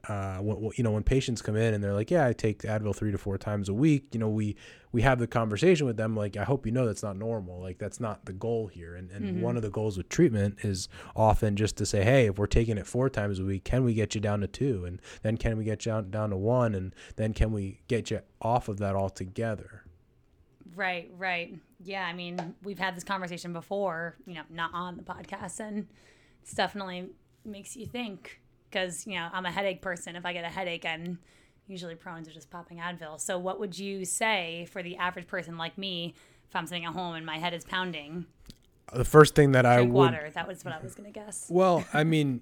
uh, 0.08 0.38
when, 0.38 0.72
you 0.76 0.84
know 0.84 0.92
when 0.92 1.04
patients 1.04 1.42
come 1.42 1.56
in 1.56 1.74
and 1.74 1.84
they're 1.84 1.94
like 1.94 2.12
yeah 2.12 2.26
i 2.26 2.34
take 2.34 2.64
advil 2.64 2.96
three 2.96 3.12
to 3.12 3.18
four 3.18 3.38
times 3.38 3.70
a 3.70 3.74
week 3.74 4.06
you 4.14 4.20
know 4.20 4.30
we 4.30 4.56
we 4.92 5.02
have 5.02 5.20
the 5.20 5.28
conversation 5.28 5.86
with 5.86 5.98
them 5.98 6.16
like 6.16 6.38
i 6.38 6.44
hope 6.44 6.66
you 6.66 6.72
know 6.72 6.86
that's 6.86 7.04
not 7.04 7.18
normal 7.18 7.60
like 7.60 7.78
that's 7.78 8.00
not 8.00 8.26
the 8.26 8.34
goal 8.34 8.68
here 8.68 8.96
and, 8.96 9.12
and 9.12 9.42
one 9.42 9.58
of 9.58 9.62
the 9.62 9.70
goals 9.70 9.98
with 9.98 10.08
treatment 10.08 10.58
is 10.64 10.88
often 11.16 11.56
just 11.56 11.76
to 11.76 11.86
say 11.86 12.04
hey 12.04 12.28
if 12.28 12.38
we're 12.38 12.46
taking 12.46 12.78
it 12.78 12.88
four 12.88 13.10
times 13.10 13.40
a 13.40 13.44
week 13.44 13.64
can 13.66 13.84
we 13.84 13.94
get 13.94 14.16
you 14.16 14.22
down 14.22 14.42
to 14.42 14.48
two? 14.48 14.86
And 14.86 15.02
then 15.22 15.38
can 15.38 15.58
we 15.58 15.66
get 15.66 15.86
you 15.86 15.92
down, 15.92 16.12
down 16.12 16.30
to 16.30 16.38
one? 16.38 16.74
And 16.74 16.96
then 17.18 17.34
can 17.34 17.52
we 17.52 17.82
get 17.88 18.10
you 18.10 18.22
off 18.42 18.70
of 18.70 18.78
that 18.78 18.96
altogether? 18.96 19.84
Right, 20.76 21.12
right. 21.18 21.54
Yeah, 21.84 22.06
I 22.06 22.14
mean, 22.14 22.56
we've 22.64 22.80
had 22.80 22.96
this 22.96 23.04
conversation 23.04 23.54
before, 23.54 24.16
you 24.26 24.36
know, 24.36 24.44
not 24.50 24.72
on 24.74 24.98
the 24.98 25.04
podcast, 25.04 25.60
and 25.60 25.88
it's 26.42 26.54
definitely 26.54 27.10
makes 27.44 27.76
you 27.76 27.86
think 27.86 28.42
because, 28.75 29.08
you 29.08 29.15
know, 29.15 29.29
I'm 29.32 29.46
a 29.46 29.51
headache 29.51 29.82
person. 29.82 30.17
If 30.17 30.25
I 30.25 30.34
get 30.34 30.44
a 30.44 30.50
headache, 30.50 30.86
I'm 30.86 31.17
usually 31.65 31.96
prone 31.96 32.24
to 32.25 32.32
just 32.32 32.50
popping 32.50 32.79
Advil. 32.79 33.22
So, 33.22 33.38
what 33.38 33.58
would 33.58 33.79
you 33.79 34.03
say 34.03 34.67
for 34.70 34.84
the 34.84 34.98
average 34.98 35.27
person 35.27 35.58
like 35.58 35.77
me 35.77 36.13
if 36.50 36.55
I'm 36.55 36.67
sitting 36.67 36.84
at 36.84 36.94
home 36.94 37.15
and 37.15 37.25
my 37.25 37.38
head 37.38 37.53
is 37.53 37.63
pounding? 37.63 38.25
the 38.94 39.03
first 39.03 39.34
thing 39.34 39.53
that 39.53 39.65
i 39.65 39.77
Drink 39.77 39.94
would 39.94 39.98
water. 39.98 40.32
That 40.36 40.48
was 40.48 40.63
what 40.63 40.74
I 40.74 40.79
was 40.79 40.94
going 40.94 41.12
to 41.12 41.20
guess. 41.20 41.48
Well, 41.50 41.86
I 41.91 42.03
mean, 42.13 42.41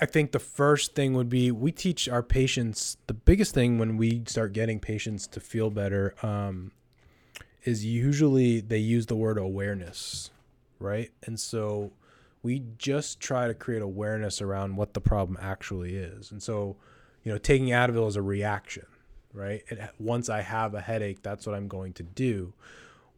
I 0.00 0.06
think 0.06 0.32
the 0.32 0.40
first 0.40 0.94
thing 0.94 1.12
would 1.14 1.28
be 1.28 1.52
we 1.52 1.70
teach 1.70 2.08
our 2.08 2.22
patients 2.22 2.96
the 3.06 3.14
biggest 3.14 3.54
thing 3.54 3.78
when 3.78 3.96
we 3.96 4.22
start 4.26 4.52
getting 4.52 4.80
patients 4.80 5.26
to 5.28 5.40
feel 5.40 5.70
better 5.70 6.14
um, 6.22 6.72
is 7.64 7.84
usually 7.84 8.60
they 8.60 8.78
use 8.78 9.06
the 9.06 9.14
word 9.14 9.38
awareness, 9.38 10.30
right? 10.80 11.12
And 11.24 11.38
so 11.38 11.92
we 12.44 12.62
just 12.78 13.18
try 13.18 13.48
to 13.48 13.54
create 13.54 13.82
awareness 13.82 14.40
around 14.40 14.76
what 14.76 14.94
the 14.94 15.00
problem 15.00 15.36
actually 15.40 15.96
is. 15.96 16.30
And 16.30 16.40
so, 16.40 16.76
you 17.24 17.32
know, 17.32 17.38
taking 17.38 17.68
Advil 17.68 18.06
is 18.06 18.16
a 18.16 18.22
reaction, 18.22 18.86
right? 19.32 19.64
Once 19.98 20.28
I 20.28 20.42
have 20.42 20.74
a 20.74 20.80
headache, 20.82 21.22
that's 21.22 21.46
what 21.46 21.56
I'm 21.56 21.66
going 21.66 21.94
to 21.94 22.02
do 22.04 22.52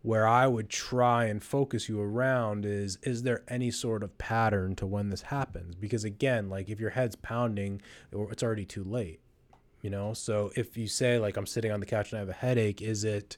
where 0.07 0.29
I 0.29 0.47
would 0.47 0.69
try 0.69 1.25
and 1.25 1.43
focus 1.43 1.89
you 1.89 2.01
around 2.01 2.65
is 2.65 2.97
is 3.03 3.25
there 3.25 3.43
any 3.49 3.73
sort 3.73 4.05
of 4.05 4.17
pattern 4.19 4.77
to 4.77 4.87
when 4.87 5.09
this 5.09 5.23
happens? 5.23 5.75
Because 5.75 6.05
again, 6.05 6.49
like 6.49 6.69
if 6.69 6.79
your 6.79 6.91
head's 6.91 7.17
pounding, 7.17 7.83
it's 8.13 8.45
already 8.45 8.65
too 8.65 8.85
late, 8.85 9.19
you 9.83 9.91
know. 9.91 10.15
So 10.15 10.53
if 10.55 10.77
you 10.77 10.87
say 10.87 11.19
like 11.19 11.37
I'm 11.37 11.45
sitting 11.45 11.73
on 11.73 11.81
the 11.81 11.87
couch 11.87 12.13
and 12.13 12.19
I 12.19 12.21
have 12.21 12.29
a 12.29 12.35
headache, 12.35 12.81
is 12.81 13.03
it, 13.03 13.37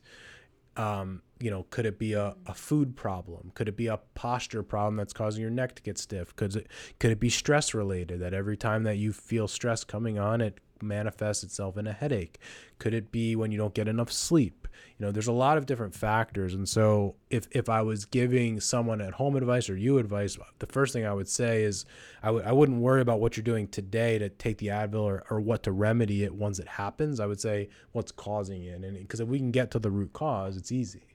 um, 0.79 1.23
you 1.41 1.51
know, 1.51 1.67
could 1.71 1.87
it 1.87 1.99
be 1.99 2.15
a, 2.15 2.35
a 2.47 2.55
food 2.55 2.97
problem? 2.97 3.51
Could 3.55 3.69
it 3.69 3.77
be 3.77 3.89
a 3.89 3.99
posture 4.15 4.63
problem 4.63 4.97
that's 4.97 5.13
causing 5.13 5.43
your 5.43 5.51
neck 5.51 5.75
to 5.75 5.83
get 5.83 5.99
stiff? 5.99 6.35
Could 6.37 6.57
it 6.57 6.69
could 6.99 7.11
it 7.11 7.21
be 7.21 7.29
stress 7.29 7.75
related? 7.75 8.21
That 8.21 8.33
every 8.33 8.57
time 8.57 8.85
that 8.85 8.97
you 8.97 9.13
feel 9.13 9.49
stress 9.49 9.85
coming 9.85 10.19
on, 10.19 10.41
it 10.41 10.61
manifests 10.81 11.43
itself 11.43 11.77
in 11.77 11.87
a 11.87 11.93
headache? 11.93 12.39
Could 12.79 12.95
it 12.95 13.11
be 13.11 13.37
when 13.37 13.51
you 13.51 13.59
don't 13.59 13.75
get 13.75 13.89
enough 13.89 14.13
sleep? 14.13 14.68
You 14.99 15.07
know, 15.07 15.13
there's 15.13 15.29
a 15.29 15.33
lot 15.33 15.59
of 15.59 15.67
different 15.67 15.95
factors. 15.95 16.55
And 16.55 16.69
so 16.69 17.15
if 17.31 17.47
if 17.53 17.69
I 17.69 17.83
was 17.83 18.05
giving 18.05 18.61
someone 18.61 19.01
at 19.01 19.15
home 19.15 19.37
advice 19.37 19.71
or 19.71 19.77
you 19.77 19.99
advice, 19.99 20.37
the 20.59 20.67
first 20.67 20.93
thing 20.93 21.07
I 21.07 21.13
would 21.13 21.29
say 21.29 21.63
is 21.63 21.85
I 22.23 22.27
w- 22.27 22.45
I 22.45 22.53
wouldn't 22.53 22.79
worry 22.81 23.01
about 23.01 23.21
what 23.21 23.37
you're 23.37 23.45
doing 23.45 23.69
today 23.69 24.19
to 24.19 24.29
take 24.29 24.59
the 24.59 24.69
Advil 24.69 25.03
or, 25.03 25.25
or 25.31 25.41
what 25.41 25.63
to 25.65 25.73
remedy 25.73 26.25
it 26.25 26.35
once 26.35 26.59
it 26.59 26.69
happens. 26.69 27.21
I 27.21 27.27
would 27.27 27.41
say 27.41 27.69
what's 27.93 28.13
causing 28.13 28.65
it. 28.65 28.83
And 28.83 28.99
because 28.99 29.21
if 29.21 29.29
we 29.29 29.39
can 29.39 29.51
get 29.51 29.71
to 29.73 29.79
the 29.79 29.91
root 29.91 30.13
cause, 30.13 30.57
it's 30.57 30.73
easy. 30.73 31.15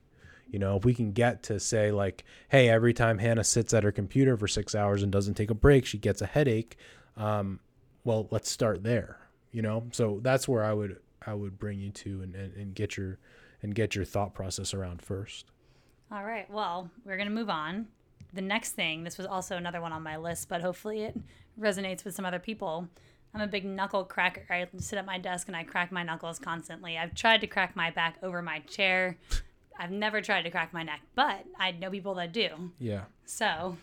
You 0.50 0.60
know, 0.60 0.78
if 0.78 0.86
we 0.86 0.94
can 0.94 1.14
get 1.14 1.42
to 1.44 1.60
say 1.60 1.92
like, 1.92 2.24
hey, 2.50 2.70
every 2.70 2.94
time 2.94 3.18
Hannah 3.18 3.44
sits 3.44 3.74
at 3.74 3.84
her 3.84 3.92
computer 3.92 4.38
for 4.38 4.48
six 4.48 4.76
hours 4.76 5.02
and 5.02 5.12
doesn't 5.12 5.34
take 5.34 5.50
a 5.50 5.56
break, 5.56 5.86
she 5.86 5.98
gets 5.98 6.22
a 6.22 6.28
headache. 6.28 6.78
Um, 7.18 7.60
well, 8.04 8.28
let's 8.30 8.52
start 8.52 8.84
there. 8.84 9.18
You 9.52 9.62
know, 9.62 9.88
so 9.92 10.20
that's 10.22 10.48
where 10.48 10.64
I 10.64 10.74
would 10.74 11.00
I 11.26 11.34
would 11.34 11.58
bring 11.58 11.80
you 11.80 11.92
to 11.92 12.22
and, 12.22 12.36
and, 12.36 12.54
and 12.56 12.76
get 12.76 12.98
your 12.98 13.18
and 13.64 13.74
get 13.74 13.96
your 13.96 14.06
thought 14.06 14.34
process 14.34 14.74
around 14.74 15.02
first. 15.02 15.46
All 16.12 16.24
right. 16.24 16.50
Well, 16.52 16.90
we're 17.06 17.18
going 17.18 17.30
to 17.30 17.34
move 17.34 17.50
on. 17.50 17.88
The 18.34 18.42
next 18.42 18.72
thing, 18.72 19.04
this 19.04 19.18
was 19.18 19.28
also 19.28 19.58
another 19.58 19.82
one 19.82 19.92
on 19.92 20.04
my 20.04 20.18
list, 20.18 20.50
but 20.50 20.62
hopefully 20.62 21.04
it 21.04 21.20
resonates 21.60 22.04
with 22.04 22.16
some 22.16 22.26
other 22.26 22.40
people. 22.40 22.88
I'm 23.34 23.42
a 23.42 23.48
big 23.48 23.66
knuckle 23.66 24.04
cracker. 24.04 24.46
I 24.50 24.68
sit 24.78 25.00
at 25.00 25.06
my 25.06 25.18
desk 25.18 25.48
and 25.48 25.56
I 25.58 25.64
crack 25.64 25.92
my 25.92 26.04
knuckles 26.04 26.38
constantly. 26.38 26.98
I've 26.98 27.16
tried 27.16 27.42
to 27.42 27.48
crack 27.48 27.76
my 27.76 27.90
back 27.90 28.18
over 28.22 28.42
my 28.42 28.60
chair. 28.60 29.18
I've 29.80 29.92
never 29.92 30.22
tried 30.22 30.44
to 30.44 30.52
crack 30.52 30.72
my 30.72 30.84
neck, 30.84 31.02
but 31.16 31.44
I 31.58 31.72
know 31.72 31.90
people 31.90 32.14
that 32.16 32.32
do. 32.32 32.72
Yeah. 32.80 33.04
So, 33.26 33.78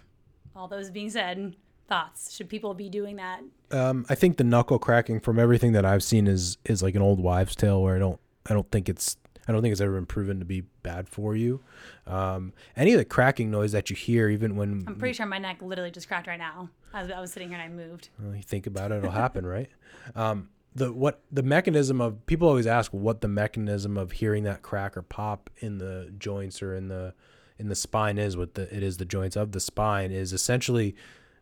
all 0.54 0.68
those 0.68 0.90
being 0.90 1.10
said, 1.10 1.56
thoughts. 1.88 2.34
Should 2.34 2.49
people 2.49 2.72
be 2.75 2.88
doing 2.88 3.16
that? 3.16 3.42
Um, 3.72 4.06
I 4.08 4.14
think 4.14 4.37
the 4.37 4.44
knuckle 4.44 4.78
cracking 4.78 5.20
from 5.20 5.38
everything 5.38 5.72
that 5.72 5.84
I've 5.84 6.02
seen 6.02 6.26
is 6.26 6.56
is 6.64 6.82
like 6.82 6.94
an 6.94 7.02
old 7.02 7.20
wives' 7.20 7.54
tale 7.54 7.82
where 7.82 7.96
I 7.96 7.99
don't 7.99 8.20
I 8.49 8.54
don't 8.54 8.70
think 8.70 8.88
it's 8.88 9.16
I 9.50 9.52
don't 9.52 9.62
think 9.62 9.73
it's 9.73 9.80
ever 9.80 9.95
been 9.95 10.07
proven 10.07 10.38
to 10.38 10.45
be 10.45 10.61
bad 10.85 11.09
for 11.09 11.35
you. 11.35 11.61
Um, 12.07 12.52
any 12.76 12.92
of 12.92 12.99
the 12.99 13.04
cracking 13.04 13.50
noise 13.50 13.73
that 13.73 13.90
you 13.90 13.97
hear, 13.97 14.28
even 14.28 14.54
when 14.54 14.85
I'm 14.87 14.95
pretty 14.95 15.12
sure 15.12 15.26
my 15.26 15.38
neck 15.38 15.61
literally 15.61 15.90
just 15.90 16.07
cracked 16.07 16.28
right 16.28 16.38
now. 16.38 16.71
I 16.95 17.02
was, 17.02 17.11
I 17.11 17.21
was 17.21 17.33
sitting 17.33 17.49
here 17.49 17.59
and 17.59 17.73
I 17.73 17.75
moved. 17.75 18.11
Well, 18.21 18.37
you 18.37 18.45
think 18.45 18.69
about 18.69 18.92
it, 18.92 18.99
it'll 18.99 19.11
happen, 19.11 19.45
right? 19.45 19.69
Um, 20.14 20.50
the 20.76 20.92
what 20.92 21.21
the 21.33 21.42
mechanism 21.42 22.00
of 22.00 22.25
people 22.26 22.47
always 22.47 22.69
ask 22.69 22.92
what 22.92 23.23
the 23.23 23.28
mechanism 23.28 23.97
of 23.97 24.12
hearing 24.12 24.45
that 24.45 24.62
crack 24.62 24.97
or 24.97 25.02
pop 25.02 25.50
in 25.59 25.78
the 25.78 26.12
joints 26.16 26.62
or 26.62 26.76
in 26.76 26.87
the 26.87 27.12
in 27.59 27.69
the 27.69 27.75
spine 27.75 28.19
is. 28.19 28.37
What 28.37 28.54
the 28.54 28.73
it 28.73 28.85
is 28.85 28.99
the 28.99 29.04
joints 29.04 29.35
of 29.35 29.50
the 29.50 29.61
spine 29.61 30.12
is 30.12 30.33
essentially. 30.33 30.95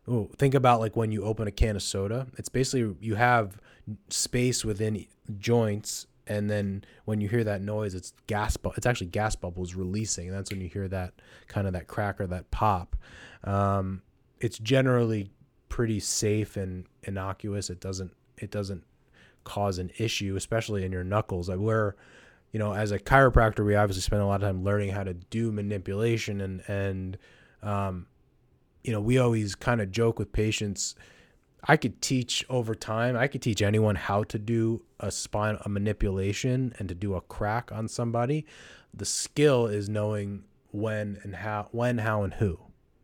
Oh, 0.07 0.31
think 0.35 0.55
about 0.55 0.79
like 0.79 0.95
when 0.95 1.11
you 1.11 1.23
open 1.23 1.47
a 1.47 1.51
can 1.51 1.75
of 1.75 1.83
soda. 1.83 2.25
It's 2.39 2.49
basically 2.49 2.95
you 2.99 3.13
have 3.13 3.59
space 4.09 4.65
within 4.65 5.05
joints, 5.37 6.07
and 6.29 6.49
then 6.49 6.83
when 7.05 7.19
you 7.19 7.27
hear 7.27 7.43
that 7.43 7.61
noise, 7.61 7.95
it's 7.95 8.13
gas. 8.27 8.55
Bu- 8.55 8.71
it's 8.77 8.85
actually 8.85 9.07
gas 9.07 9.35
bubbles 9.35 9.73
releasing. 9.73 10.27
And 10.27 10.37
that's 10.37 10.51
when 10.51 10.61
you 10.61 10.69
hear 10.69 10.87
that 10.87 11.13
kind 11.47 11.65
of 11.65 11.73
that 11.73 11.87
crack 11.87 12.21
or 12.21 12.27
that 12.27 12.51
pop. 12.51 12.95
Um, 13.43 14.03
it's 14.39 14.59
generally 14.59 15.31
pretty 15.69 15.99
safe 15.99 16.55
and 16.55 16.85
innocuous. 17.03 17.71
It 17.71 17.81
doesn't 17.81 18.11
it 18.37 18.51
doesn't 18.51 18.83
cause 19.43 19.79
an 19.79 19.91
issue, 19.97 20.35
especially 20.35 20.85
in 20.85 20.91
your 20.91 21.03
knuckles. 21.03 21.49
Like 21.49 21.59
where, 21.59 21.95
you 22.51 22.59
know, 22.59 22.73
as 22.73 22.91
a 22.91 22.99
chiropractor, 22.99 23.65
we 23.65 23.75
obviously 23.75 24.01
spend 24.01 24.21
a 24.21 24.25
lot 24.25 24.43
of 24.43 24.47
time 24.47 24.63
learning 24.63 24.91
how 24.91 25.03
to 25.03 25.15
do 25.15 25.51
manipulation 25.51 26.41
and 26.41 26.61
and 26.67 27.17
um, 27.63 28.05
you 28.83 28.93
know, 28.93 29.01
we 29.01 29.17
always 29.17 29.55
kind 29.55 29.81
of 29.81 29.91
joke 29.91 30.19
with 30.19 30.31
patients. 30.31 30.93
I 31.63 31.77
could 31.77 32.01
teach 32.01 32.45
over 32.49 32.73
time. 32.73 33.15
I 33.15 33.27
could 33.27 33.41
teach 33.41 33.61
anyone 33.61 33.95
how 33.95 34.23
to 34.23 34.39
do 34.39 34.83
a 34.99 35.11
spine 35.11 35.57
a 35.65 35.69
manipulation 35.69 36.73
and 36.79 36.87
to 36.89 36.95
do 36.95 37.15
a 37.15 37.21
crack 37.21 37.71
on 37.71 37.87
somebody. 37.87 38.45
The 38.93 39.05
skill 39.05 39.67
is 39.67 39.89
knowing 39.89 40.43
when 40.71 41.19
and 41.23 41.35
how, 41.35 41.67
when, 41.71 41.99
how, 41.99 42.23
and 42.23 42.33
who, 42.33 42.59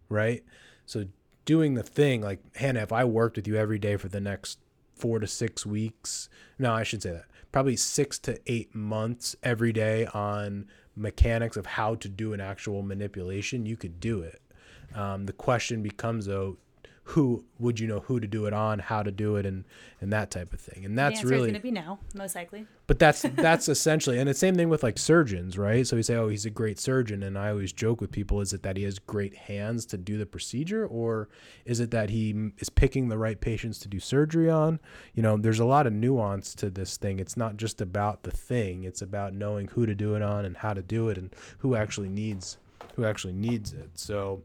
right? 0.09 0.43
So 0.85 1.05
doing 1.45 1.73
the 1.73 1.83
thing 1.83 2.21
like 2.21 2.39
Hannah, 2.55 2.81
if 2.81 2.91
I 2.91 3.03
worked 3.03 3.35
with 3.35 3.47
you 3.47 3.55
every 3.55 3.79
day 3.79 3.97
for 3.97 4.07
the 4.07 4.21
next 4.21 4.59
four 4.93 5.19
to 5.19 5.27
six 5.27 5.65
weeks, 5.65 6.29
no, 6.57 6.73
I 6.73 6.83
should 6.83 7.01
say 7.01 7.11
that 7.11 7.25
probably 7.55 7.77
six 7.77 8.19
to 8.19 8.37
eight 8.47 8.75
months 8.75 9.33
every 9.41 9.71
day 9.71 10.05
on 10.07 10.67
mechanics 10.93 11.55
of 11.55 11.65
how 11.65 11.95
to 11.95 12.09
do 12.09 12.33
an 12.33 12.41
actual 12.41 12.81
manipulation, 12.81 13.65
you 13.65 13.77
could 13.77 13.97
do 14.01 14.19
it. 14.21 14.41
Um, 14.93 15.25
the 15.25 15.31
question 15.31 15.81
becomes 15.81 16.25
though, 16.25 16.57
who 17.09 17.45
would 17.59 17.79
you 17.79 17.87
know 17.87 17.99
who 17.99 18.19
to 18.19 18.25
do 18.27 18.47
it 18.47 18.53
on, 18.53 18.79
how 18.79 19.03
to 19.03 19.11
do 19.11 19.35
it, 19.35 19.45
and 19.45 19.63
and 20.01 20.11
that 20.11 20.31
type 20.31 20.53
of 20.53 20.59
thing. 20.59 20.83
And 20.85 20.97
that's 20.97 21.23
really 21.23 21.51
going 21.51 21.53
to 21.53 21.59
be 21.59 21.71
now, 21.71 21.99
most 22.15 22.35
likely. 22.35 22.65
but 22.87 22.97
that's 22.97 23.21
that's 23.35 23.69
essentially 23.69 24.17
and 24.17 24.27
the 24.27 24.33
same 24.33 24.55
thing 24.55 24.69
with 24.69 24.81
like 24.81 24.97
surgeons 24.97 25.55
right? 25.57 25.85
So 25.85 25.95
we 25.95 26.03
say 26.03 26.15
oh 26.15 26.29
he's 26.29 26.45
a 26.45 26.49
great 26.49 26.79
surgeon 26.79 27.21
and 27.21 27.37
i 27.37 27.49
always 27.49 27.71
joke 27.71 28.01
with 28.01 28.11
people 28.11 28.41
is 28.41 28.53
it 28.53 28.63
that 28.63 28.75
he 28.75 28.83
has 28.83 28.97
great 28.97 29.35
hands 29.35 29.85
to 29.87 29.97
do 29.97 30.17
the 30.17 30.25
procedure 30.25 30.85
or 30.85 31.29
is 31.63 31.79
it 31.79 31.91
that 31.91 32.09
he 32.09 32.51
is 32.57 32.69
picking 32.69 33.07
the 33.07 33.17
right 33.17 33.39
patients 33.39 33.77
to 33.79 33.87
do 33.87 33.99
surgery 33.99 34.49
on? 34.49 34.79
You 35.13 35.21
know 35.21 35.37
there's 35.37 35.59
a 35.59 35.65
lot 35.65 35.85
of 35.85 35.93
nuance 35.93 36.55
to 36.55 36.71
this 36.71 36.97
thing. 36.97 37.19
It's 37.19 37.37
not 37.37 37.57
just 37.57 37.81
about 37.81 38.23
the 38.23 38.31
thing. 38.31 38.83
It's 38.83 39.01
about 39.03 39.33
knowing 39.33 39.67
who 39.67 39.85
to 39.85 39.93
do 39.93 40.15
it 40.15 40.23
on 40.23 40.43
and 40.43 40.57
how 40.57 40.73
to 40.73 40.81
do 40.81 41.09
it 41.09 41.19
and 41.19 41.33
who 41.59 41.75
actually 41.75 42.09
needs 42.09 42.57
who 42.95 43.05
actually 43.05 43.33
needs 43.33 43.73
it. 43.73 43.91
So 43.93 44.41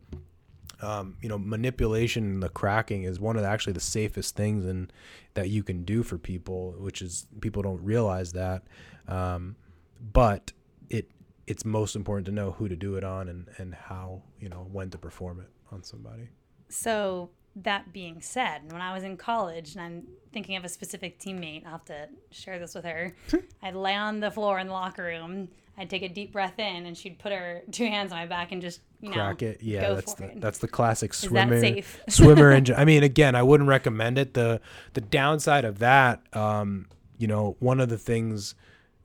um, 0.82 1.16
you 1.20 1.28
know, 1.28 1.38
manipulation 1.38 2.24
and 2.24 2.42
the 2.42 2.48
cracking 2.48 3.04
is 3.04 3.20
one 3.20 3.36
of 3.36 3.42
the, 3.42 3.48
actually 3.48 3.72
the 3.74 3.80
safest 3.80 4.36
things 4.36 4.64
and 4.64 4.92
that 5.34 5.48
you 5.48 5.62
can 5.62 5.84
do 5.84 6.02
for 6.02 6.18
people, 6.18 6.74
which 6.78 7.02
is 7.02 7.26
people 7.40 7.62
don't 7.62 7.82
realize 7.82 8.32
that. 8.32 8.62
Um, 9.08 9.56
but 10.00 10.52
it 10.88 11.10
it's 11.46 11.64
most 11.64 11.96
important 11.96 12.26
to 12.26 12.32
know 12.32 12.52
who 12.52 12.68
to 12.68 12.76
do 12.76 12.96
it 12.96 13.04
on 13.04 13.28
and, 13.28 13.48
and 13.58 13.74
how, 13.74 14.22
you 14.38 14.48
know, 14.48 14.66
when 14.70 14.90
to 14.90 14.98
perform 14.98 15.40
it 15.40 15.48
on 15.72 15.82
somebody. 15.82 16.28
So 16.68 17.30
that 17.56 17.92
being 17.92 18.20
said, 18.20 18.72
when 18.72 18.80
I 18.80 18.94
was 18.94 19.04
in 19.04 19.16
college, 19.16 19.74
and 19.74 19.82
I'm 19.82 20.06
thinking 20.32 20.56
of 20.56 20.64
a 20.64 20.68
specific 20.68 21.18
teammate, 21.18 21.64
I'll 21.64 21.72
have 21.72 21.84
to 21.86 22.08
share 22.30 22.58
this 22.58 22.74
with 22.74 22.84
her. 22.84 23.14
I'd 23.62 23.74
lay 23.74 23.94
on 23.94 24.20
the 24.20 24.30
floor 24.30 24.58
in 24.58 24.68
the 24.68 24.72
locker 24.72 25.04
room. 25.04 25.48
I'd 25.76 25.88
take 25.90 26.02
a 26.02 26.08
deep 26.08 26.32
breath 26.32 26.58
in, 26.58 26.86
and 26.86 26.96
she'd 26.96 27.18
put 27.18 27.32
her 27.32 27.62
two 27.72 27.86
hands 27.86 28.12
on 28.12 28.18
my 28.18 28.26
back 28.26 28.52
and 28.52 28.60
just 28.60 28.80
you 29.00 29.08
know 29.08 29.14
Crack 29.14 29.42
it. 29.42 29.62
Yeah, 29.62 29.94
that's 29.94 30.14
the 30.14 30.24
it. 30.24 30.40
that's 30.40 30.58
the 30.58 30.68
classic 30.68 31.12
Is 31.12 31.22
that 31.22 31.28
swimmer 31.28 31.60
safe? 31.60 32.00
swimmer 32.08 32.50
engine. 32.50 32.76
I 32.76 32.84
mean, 32.84 33.02
again, 33.02 33.34
I 33.34 33.42
wouldn't 33.42 33.68
recommend 33.68 34.18
it. 34.18 34.34
The 34.34 34.60
the 34.92 35.00
downside 35.00 35.64
of 35.64 35.78
that, 35.78 36.22
um, 36.36 36.86
you 37.18 37.26
know, 37.26 37.56
one 37.60 37.80
of 37.80 37.88
the 37.88 37.98
things 37.98 38.54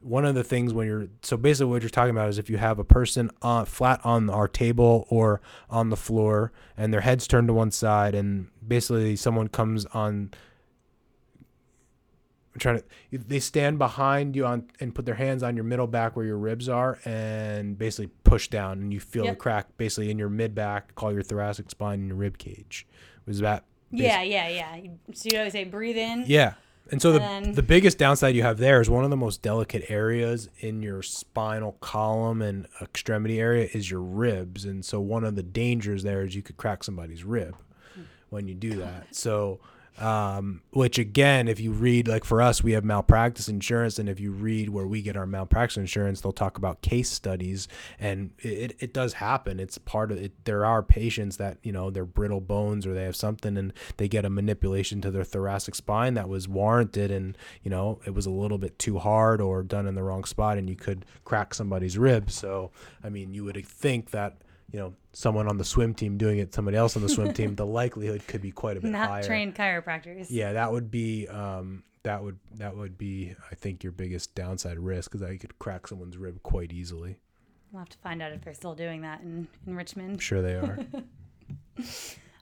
one 0.05 0.23
of 0.23 0.35
the 0.35 0.43
things 0.43 0.71
when 0.71 0.85
you're 0.85 1.07
so 1.23 1.35
basically 1.35 1.65
what 1.71 1.81
you're 1.81 1.89
talking 1.89 2.11
about 2.11 2.29
is 2.29 2.37
if 2.37 2.47
you 2.47 2.57
have 2.57 2.77
a 2.77 2.83
person 2.83 3.31
on 3.41 3.65
flat 3.65 3.99
on 4.03 4.29
our 4.29 4.47
table 4.47 5.07
or 5.09 5.41
on 5.67 5.89
the 5.89 5.95
floor 5.97 6.51
and 6.77 6.93
their 6.93 7.01
heads 7.01 7.27
turned 7.27 7.47
to 7.47 7.53
one 7.53 7.71
side 7.71 8.13
and 8.13 8.47
basically 8.67 9.15
someone 9.15 9.47
comes 9.47 9.85
on 9.87 10.29
I'm 12.53 12.59
trying 12.59 12.77
to 12.79 12.83
they 13.17 13.39
stand 13.39 13.79
behind 13.79 14.35
you 14.35 14.45
on 14.45 14.67
and 14.79 14.93
put 14.93 15.05
their 15.05 15.15
hands 15.15 15.41
on 15.43 15.55
your 15.55 15.65
middle 15.65 15.87
back 15.87 16.15
where 16.15 16.25
your 16.25 16.37
ribs 16.37 16.69
are 16.69 16.99
and 17.03 17.77
basically 17.77 18.11
push 18.23 18.47
down 18.47 18.79
and 18.79 18.93
you 18.93 18.99
feel 18.99 19.23
the 19.23 19.29
Yep. 19.31 19.39
crack 19.39 19.77
basically 19.77 20.09
in 20.11 20.17
your 20.19 20.29
mid 20.29 20.53
back 20.55 20.93
call 20.95 21.11
your 21.11 21.23
thoracic 21.23 21.69
spine 21.71 21.99
and 21.99 22.07
your 22.09 22.17
rib 22.17 22.37
cage 22.37 22.85
was 23.25 23.39
that 23.39 23.63
yeah, 23.91 24.21
yeah, 24.23 24.49
yeah. 24.49 24.77
So 25.13 25.29
you 25.31 25.37
always 25.37 25.53
say 25.53 25.63
breathe 25.63 25.95
in. 25.97 26.25
yeah. 26.27 26.53
And 26.91 27.01
so 27.01 27.11
the, 27.13 27.21
And 27.21 27.45
then- 27.47 27.53
the 27.55 27.63
biggest 27.63 27.97
downside 27.97 28.35
you 28.35 28.43
have 28.43 28.57
there 28.57 28.79
is 28.79 28.89
one 28.89 29.03
of 29.03 29.09
the 29.09 29.17
most 29.17 29.41
delicate 29.41 29.85
areas 29.89 30.49
in 30.59 30.81
your 30.83 31.01
spinal 31.01 31.73
column 31.81 32.41
and 32.41 32.67
extremity 32.81 33.39
area 33.39 33.67
is 33.73 33.89
your 33.89 34.01
ribs. 34.01 34.65
And 34.65 34.85
so 34.85 34.99
one 34.99 35.23
of 35.23 35.35
the 35.35 35.43
dangers 35.43 36.03
there 36.03 36.21
is 36.23 36.35
you 36.35 36.43
could 36.43 36.57
crack 36.57 36.83
somebody's 36.83 37.23
rib 37.23 37.55
when 38.29 38.47
you 38.47 38.53
do 38.53 38.75
that. 38.75 39.15
So, 39.15 39.59
um, 39.97 40.61
which 40.71 40.99
again, 40.99 41.47
if 41.47 41.59
you 41.59 41.71
read, 41.71 42.07
like 42.07 42.25
for 42.25 42.41
us, 42.41 42.63
we 42.63 42.73
have 42.73 42.83
malpractice 42.83 43.47
insurance. 43.47 43.97
And 43.97 44.09
if 44.09 44.19
you 44.19 44.31
read 44.31 44.69
where 44.69 44.87
we 44.87 45.01
get 45.01 45.15
our 45.15 45.25
malpractice 45.25 45.77
insurance, 45.77 46.21
they'll 46.21 46.31
talk 46.31 46.57
about 46.57 46.81
case 46.81 47.09
studies. 47.09 47.67
And 47.99 48.31
it, 48.39 48.75
it 48.79 48.93
does 48.93 49.13
happen. 49.13 49.59
It's 49.59 49.77
part 49.77 50.11
of 50.11 50.17
it. 50.17 50.33
There 50.45 50.65
are 50.65 50.83
patients 50.83 51.37
that, 51.37 51.57
you 51.63 51.71
know, 51.71 51.89
they're 51.89 52.05
brittle 52.05 52.41
bones 52.41 52.85
or 52.85 52.93
they 52.93 53.03
have 53.03 53.15
something 53.15 53.57
and 53.57 53.73
they 53.97 54.07
get 54.07 54.25
a 54.25 54.29
manipulation 54.29 55.01
to 55.01 55.11
their 55.11 55.23
thoracic 55.23 55.75
spine 55.75 56.13
that 56.15 56.27
was 56.27 56.47
warranted. 56.47 57.11
And, 57.11 57.37
you 57.63 57.71
know, 57.71 57.99
it 58.05 58.13
was 58.13 58.25
a 58.25 58.31
little 58.31 58.57
bit 58.57 58.77
too 58.77 58.99
hard 58.99 59.39
or 59.39 59.63
done 59.63 59.87
in 59.87 59.95
the 59.95 60.03
wrong 60.03 60.25
spot 60.25 60.57
and 60.57 60.69
you 60.69 60.75
could 60.75 61.05
crack 61.23 61.53
somebody's 61.53 61.97
ribs. 61.97 62.35
So, 62.35 62.71
I 63.03 63.09
mean, 63.09 63.33
you 63.33 63.45
would 63.45 63.65
think 63.65 64.11
that, 64.11 64.37
you 64.75 64.81
know, 64.81 64.93
someone 65.13 65.47
on 65.47 65.57
the 65.57 65.63
swim 65.63 65.93
team 65.93 66.17
doing 66.17 66.37
it, 66.39 66.53
somebody 66.53 66.75
else 66.75 66.97
on 66.97 67.01
the 67.01 67.07
swim 67.07 67.31
team, 67.33 67.55
the 67.63 67.65
likelihood 67.65 68.27
could 68.27 68.41
be 68.41 68.51
quite 68.51 68.75
a 68.75 68.81
bit 68.81 68.91
Not 68.91 69.07
higher. 69.07 69.23
trained 69.23 69.55
chiropractors. 69.55 70.27
Yeah, 70.29 70.51
that 70.51 70.69
would 70.69 70.91
be 70.91 71.29
um, 71.29 71.83
that 72.03 72.21
would 72.21 72.37
that 72.55 72.75
would 72.75 72.97
be 72.97 73.33
I 73.49 73.55
think 73.55 73.83
your 73.83 73.93
biggest 73.93 74.35
downside 74.35 74.77
risk 74.77 75.11
because 75.11 75.25
I 75.25 75.37
could 75.37 75.57
crack 75.59 75.87
someone's 75.87 76.17
rib 76.17 76.43
quite 76.43 76.73
easily. 76.73 77.15
We'll 77.71 77.79
have 77.79 77.87
to 77.89 77.97
find 77.99 78.21
out 78.21 78.33
if 78.33 78.41
they're 78.43 78.53
still 78.53 78.75
doing 78.75 78.99
that 79.03 79.21
in, 79.21 79.47
in 79.65 79.71
I'm 79.71 79.77
Richmond. 79.77 80.21
sure 80.21 80.41
they 80.41 80.55
are. 80.55 80.77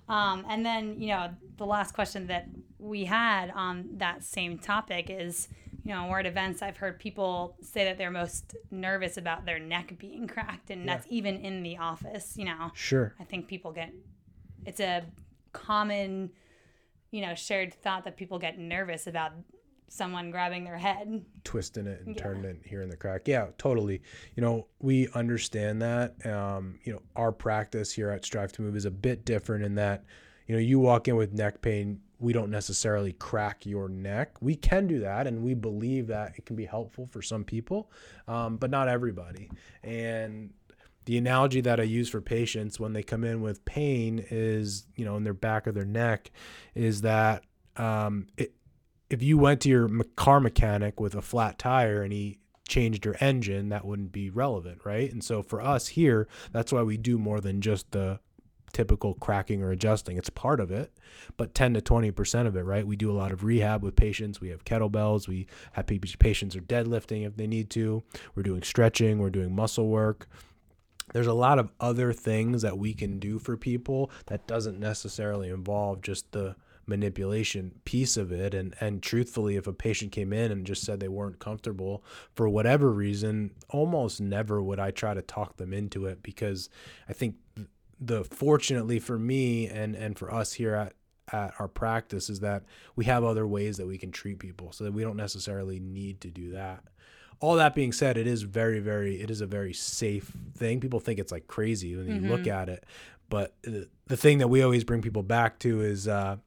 Um, 0.09 0.45
and 0.49 0.65
then, 0.65 0.99
you 0.99 1.07
know, 1.07 1.29
the 1.55 1.65
last 1.65 1.93
question 1.93 2.27
that 2.27 2.47
we 2.77 3.05
had 3.05 3.51
on 3.51 3.87
that 3.97 4.23
same 4.23 4.57
topic 4.57 5.09
is, 5.09 5.47
you 5.83 5.93
know, 5.93 6.07
we're 6.07 6.19
at 6.19 6.25
events, 6.25 6.61
I've 6.61 6.77
heard 6.77 6.99
people 6.99 7.55
say 7.61 7.83
that 7.85 7.97
they're 7.97 8.11
most 8.11 8.55
nervous 8.71 9.17
about 9.17 9.45
their 9.45 9.59
neck 9.59 9.93
being 9.97 10.27
cracked, 10.33 10.69
and 10.69 10.87
that's 10.87 11.05
even 11.09 11.37
in 11.39 11.61
the 11.63 11.77
office, 11.77 12.35
you 12.37 12.45
know. 12.45 12.71
sure. 12.73 13.13
I 13.19 13.23
think 13.25 13.47
people 13.47 13.71
get, 13.71 13.91
it's 14.65 14.79
a 14.79 15.03
common, 15.51 16.31
you 17.11 17.21
know, 17.21 17.35
shared 17.35 17.73
thought 17.73 18.05
that 18.05 18.17
people 18.17 18.39
get 18.39 18.57
nervous 18.57 19.07
about 19.07 19.33
someone 19.89 20.31
grabbing 20.31 20.63
their 20.63 20.77
head. 20.77 21.23
twisting 21.43 21.85
it 21.85 22.01
and 22.05 22.15
Yeah. 22.15 22.23
turning 22.23 22.45
it 22.45 22.61
here 22.65 22.81
in 22.81 22.89
the 22.89 22.97
crack. 22.97 23.27
Yeah, 23.27 23.49
totally. 23.59 24.01
You 24.35 24.41
know, 24.41 24.67
we 24.79 25.07
understand 25.13 25.81
that. 25.83 26.25
Um, 26.25 26.79
you 26.83 26.93
know, 26.93 27.01
our 27.15 27.31
practice 27.31 27.91
here 27.93 28.09
at 28.09 28.25
Strive 28.25 28.51
to 28.53 28.63
Move 28.63 28.75
is 28.75 28.85
a 28.85 28.91
bit 28.91 29.23
different 29.23 29.63
in 29.63 29.75
that, 29.75 30.03
you 30.47 30.55
know, 30.55 30.59
you 30.61 30.79
walk 30.79 31.07
in 31.07 31.15
with 31.15 31.33
neck 31.33 31.61
pain, 31.61 32.01
we 32.23 32.31
don't 32.31 32.49
necessarily 32.49 33.11
crack 33.11 33.65
your 33.65 33.89
neck. 33.89 34.41
We 34.41 34.55
can 34.55 34.87
do 34.87 34.99
that, 35.01 35.27
and 35.27 35.43
we 35.43 35.53
believe 35.53 36.07
that 36.07 36.33
it 36.37 36.45
can 36.45 36.55
be 36.55 36.65
helpful 36.65 37.05
for 37.05 37.21
some 37.21 37.43
people, 37.43 37.91
um, 38.29 38.55
but 38.55 38.69
not 38.69 38.87
everybody. 38.87 39.51
And 39.83 40.53
the 41.05 41.17
analogy 41.17 41.59
that 41.61 41.81
I 41.81 41.83
use 41.83 42.09
for 42.09 42.21
patients 42.21 42.79
when 42.79 42.93
they 42.93 43.03
come 43.03 43.25
in 43.25 43.41
with 43.41 43.65
pain 43.65 44.25
is, 44.31 44.87
you 44.95 45.03
know, 45.03 45.17
in 45.17 45.25
their 45.25 45.33
back 45.33 45.67
of 45.67 45.75
their 45.75 45.85
neck, 45.85 46.31
is 46.75 47.01
that 47.01 47.43
um, 47.75 48.27
it, 48.37 48.53
if 49.09 49.21
you 49.21 49.37
went 49.37 49.59
to 49.61 49.69
your 49.69 49.89
car 50.15 50.39
mechanic 50.39 51.01
with 51.01 51.15
a 51.15 51.21
flat 51.21 51.59
tire 51.59 52.03
and 52.03 52.13
he 52.13 52.39
changed 52.69 53.03
your 53.03 53.17
engine, 53.19 53.67
that 53.67 53.83
wouldn't 53.83 54.13
be 54.13 54.29
relevant, 54.29 54.79
right? 54.85 55.11
And 55.11 55.21
so 55.21 55.43
for 55.43 55.61
us 55.61 55.89
here, 55.89 56.29
that's 56.53 56.71
why 56.71 56.83
we 56.83 56.95
do 56.95 57.17
more 57.17 57.41
than 57.41 57.59
just 57.59 57.91
the 57.91 58.21
typical 58.73 59.13
cracking 59.13 59.63
or 59.63 59.71
adjusting. 59.71 60.17
It's 60.17 60.29
part 60.29 60.59
of 60.59 60.71
it, 60.71 60.91
but 61.37 61.53
10 61.53 61.75
to 61.75 61.81
20% 61.81 62.47
of 62.47 62.55
it, 62.55 62.63
right? 62.63 62.85
We 62.85 62.95
do 62.95 63.11
a 63.11 63.13
lot 63.13 63.31
of 63.31 63.43
rehab 63.43 63.83
with 63.83 63.95
patients. 63.95 64.41
We 64.41 64.49
have 64.49 64.65
kettlebells. 64.65 65.27
We 65.27 65.47
have 65.73 65.87
patients 65.87 66.55
are 66.55 66.61
deadlifting 66.61 67.25
if 67.25 67.37
they 67.37 67.47
need 67.47 67.69
to. 67.71 68.03
We're 68.35 68.43
doing 68.43 68.63
stretching. 68.63 69.19
We're 69.19 69.29
doing 69.29 69.55
muscle 69.55 69.87
work. 69.87 70.27
There's 71.13 71.27
a 71.27 71.33
lot 71.33 71.59
of 71.59 71.71
other 71.79 72.11
things 72.11 72.61
that 72.63 72.77
we 72.77 72.93
can 72.93 73.19
do 73.19 73.37
for 73.37 73.55
people 73.55 74.09
that 74.27 74.47
doesn't 74.47 74.79
necessarily 74.79 75.49
involve 75.49 76.01
just 76.01 76.31
the 76.31 76.55
manipulation 76.85 77.71
piece 77.85 78.17
of 78.17 78.31
it 78.31 78.53
and 78.53 78.75
and 78.81 79.01
truthfully 79.01 79.55
if 79.55 79.67
a 79.67 79.73
patient 79.73 80.11
came 80.11 80.33
in 80.33 80.51
and 80.51 80.65
just 80.65 80.83
said 80.83 80.99
they 80.99 81.07
weren't 81.07 81.39
comfortable 81.39 82.03
for 82.35 82.49
whatever 82.49 82.91
reason 82.91 83.51
almost 83.69 84.19
never 84.19 84.61
would 84.61 84.79
I 84.79 84.91
try 84.91 85.13
to 85.13 85.21
talk 85.21 85.55
them 85.55 85.73
into 85.73 86.05
it 86.07 86.21
because 86.21 86.69
I 87.07 87.13
think 87.13 87.35
the 88.05 88.23
fortunately 88.23 88.99
for 88.99 89.17
me 89.17 89.67
and 89.67 89.95
and 89.95 90.17
for 90.17 90.33
us 90.33 90.53
here 90.53 90.75
at 90.75 90.93
at 91.31 91.53
our 91.59 91.67
practice 91.67 92.29
is 92.29 92.41
that 92.41 92.63
we 92.95 93.05
have 93.05 93.23
other 93.23 93.47
ways 93.47 93.77
that 93.77 93.87
we 93.87 93.97
can 93.97 94.11
treat 94.11 94.39
people 94.39 94.71
so 94.71 94.83
that 94.83 94.91
we 94.91 95.03
don't 95.03 95.15
necessarily 95.15 95.79
need 95.79 96.19
to 96.21 96.29
do 96.29 96.51
that. 96.51 96.83
All 97.39 97.55
that 97.55 97.75
being 97.75 97.91
said 97.91 98.17
it 98.17 98.27
is 98.27 98.43
very 98.43 98.79
very 98.79 99.21
it 99.21 99.31
is 99.31 99.41
a 99.41 99.47
very 99.47 99.73
safe 99.73 100.31
thing. 100.55 100.79
People 100.79 100.99
think 100.99 101.19
it's 101.19 101.31
like 101.31 101.47
crazy 101.47 101.95
when 101.95 102.23
you 102.23 102.29
look 102.29 102.47
at 102.47 102.69
it 102.69 102.85
but 103.33 103.55
the, 103.63 103.89
the 104.05 104.15
thing 104.15 104.37
that 104.37 104.47
we 104.47 104.61
always 104.61 104.83
bring 104.83 105.01
people 105.01 105.23
back 105.23 105.57
to 105.57 105.81
is 105.81 106.07
uh, 106.07 106.37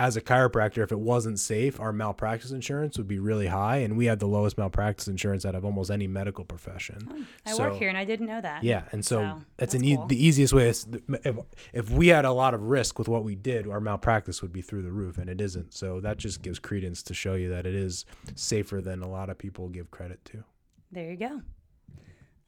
as 0.00 0.16
a 0.16 0.20
chiropractor 0.20 0.82
if 0.82 0.92
it 0.92 0.98
wasn't 1.00 1.38
safe 1.38 1.78
our 1.80 1.92
malpractice 1.92 2.52
insurance 2.52 2.96
would 2.96 3.08
be 3.08 3.18
really 3.18 3.48
high 3.48 3.78
and 3.78 3.96
we 3.96 4.06
have 4.06 4.18
the 4.20 4.26
lowest 4.28 4.56
malpractice 4.56 5.08
insurance 5.08 5.44
out 5.44 5.54
of 5.56 5.64
almost 5.64 5.90
any 5.90 6.06
medical 6.06 6.44
profession 6.44 6.96
oh, 7.10 7.24
I 7.44 7.52
So- 7.52 7.64
work 7.70 7.78
here 7.78 7.88
and 7.88 7.98
I 7.98 8.04
didn't 8.04 8.26
know 8.28 8.40
that. 8.40 8.62
yeah, 8.62 8.84
and 8.92 9.04
so 9.04 9.16
So, 9.16 9.22
that's, 9.24 9.44
that's 9.58 9.74
an 9.74 9.84
e- 9.84 9.96
cool. 9.96 10.06
the 10.06 10.24
easiest 10.24 10.52
way. 10.54 10.68
Is 10.68 10.86
if, 11.24 11.36
if 11.72 11.90
we 11.90 12.08
had 12.08 12.24
a 12.24 12.32
lot 12.32 12.54
of 12.54 12.62
risk 12.62 12.98
with 12.98 13.08
what 13.08 13.24
we 13.24 13.34
did, 13.34 13.66
our 13.66 13.80
malpractice 13.80 14.40
would 14.40 14.52
be 14.52 14.62
through 14.62 14.82
the 14.82 14.92
roof, 14.92 15.18
and 15.18 15.28
it 15.28 15.40
isn't. 15.40 15.74
So 15.74 16.00
that 16.00 16.16
just 16.16 16.42
gives 16.42 16.58
credence 16.60 17.02
to 17.04 17.14
show 17.14 17.34
you 17.34 17.48
that 17.50 17.66
it 17.66 17.74
is 17.74 18.04
safer 18.36 18.80
than 18.80 19.02
a 19.02 19.08
lot 19.08 19.28
of 19.30 19.36
people 19.38 19.68
give 19.68 19.90
credit 19.90 20.24
to. 20.26 20.44
There 20.92 21.10
you 21.10 21.16
go. 21.16 21.42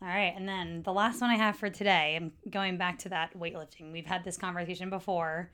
All 0.03 0.09
right. 0.09 0.33
And 0.37 0.49
then 0.49 0.83
the 0.83 0.93
last 0.93 1.21
one 1.21 1.31
I 1.31 1.37
have 1.37 1.57
for 1.57 1.69
today, 1.69 2.17
I'm 2.17 2.33
going 2.49 2.79
back 2.79 2.99
to 3.01 3.09
that 3.11 3.37
weightlifting. 3.39 3.93
We've 3.93 4.07
had 4.07 4.25
this 4.25 4.37
conversation 4.39 4.89
before. 4.89 5.51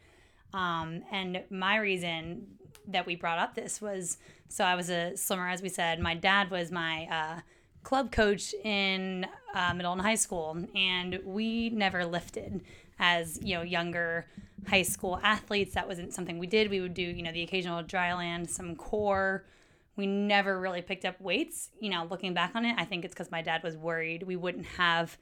Um, 0.52 1.02
and 1.10 1.42
my 1.50 1.76
reason 1.76 2.46
that 2.88 3.06
we 3.06 3.16
brought 3.16 3.38
up 3.38 3.54
this 3.54 3.80
was 3.80 4.18
so 4.48 4.64
I 4.64 4.74
was 4.74 4.90
a 4.90 5.16
swimmer, 5.16 5.48
as 5.48 5.62
we 5.62 5.68
said. 5.68 6.00
My 6.00 6.14
dad 6.14 6.50
was 6.50 6.70
my 6.70 7.06
uh, 7.10 7.40
club 7.82 8.12
coach 8.12 8.54
in 8.64 9.26
uh, 9.54 9.74
middle 9.74 9.92
and 9.92 10.00
high 10.00 10.14
school, 10.14 10.56
and 10.74 11.20
we 11.24 11.70
never 11.70 12.04
lifted 12.04 12.62
as 12.98 13.38
you 13.42 13.54
know 13.54 13.62
younger 13.62 14.26
high 14.66 14.82
school 14.82 15.20
athletes. 15.22 15.74
That 15.74 15.88
wasn't 15.88 16.12
something 16.14 16.38
we 16.38 16.46
did. 16.46 16.70
We 16.70 16.80
would 16.80 16.94
do, 16.94 17.02
you 17.02 17.22
know, 17.22 17.32
the 17.32 17.42
occasional 17.42 17.82
dry 17.82 18.14
land, 18.14 18.50
some 18.50 18.76
core. 18.76 19.44
We 19.96 20.06
never 20.06 20.60
really 20.60 20.82
picked 20.82 21.04
up 21.04 21.20
weights. 21.20 21.70
You 21.80 21.90
know, 21.90 22.06
looking 22.10 22.34
back 22.34 22.52
on 22.54 22.64
it, 22.64 22.74
I 22.78 22.84
think 22.84 23.04
it's 23.04 23.14
because 23.14 23.30
my 23.30 23.42
dad 23.42 23.62
was 23.62 23.76
worried 23.76 24.22
we 24.22 24.36
wouldn't 24.36 24.66
have 24.66 25.16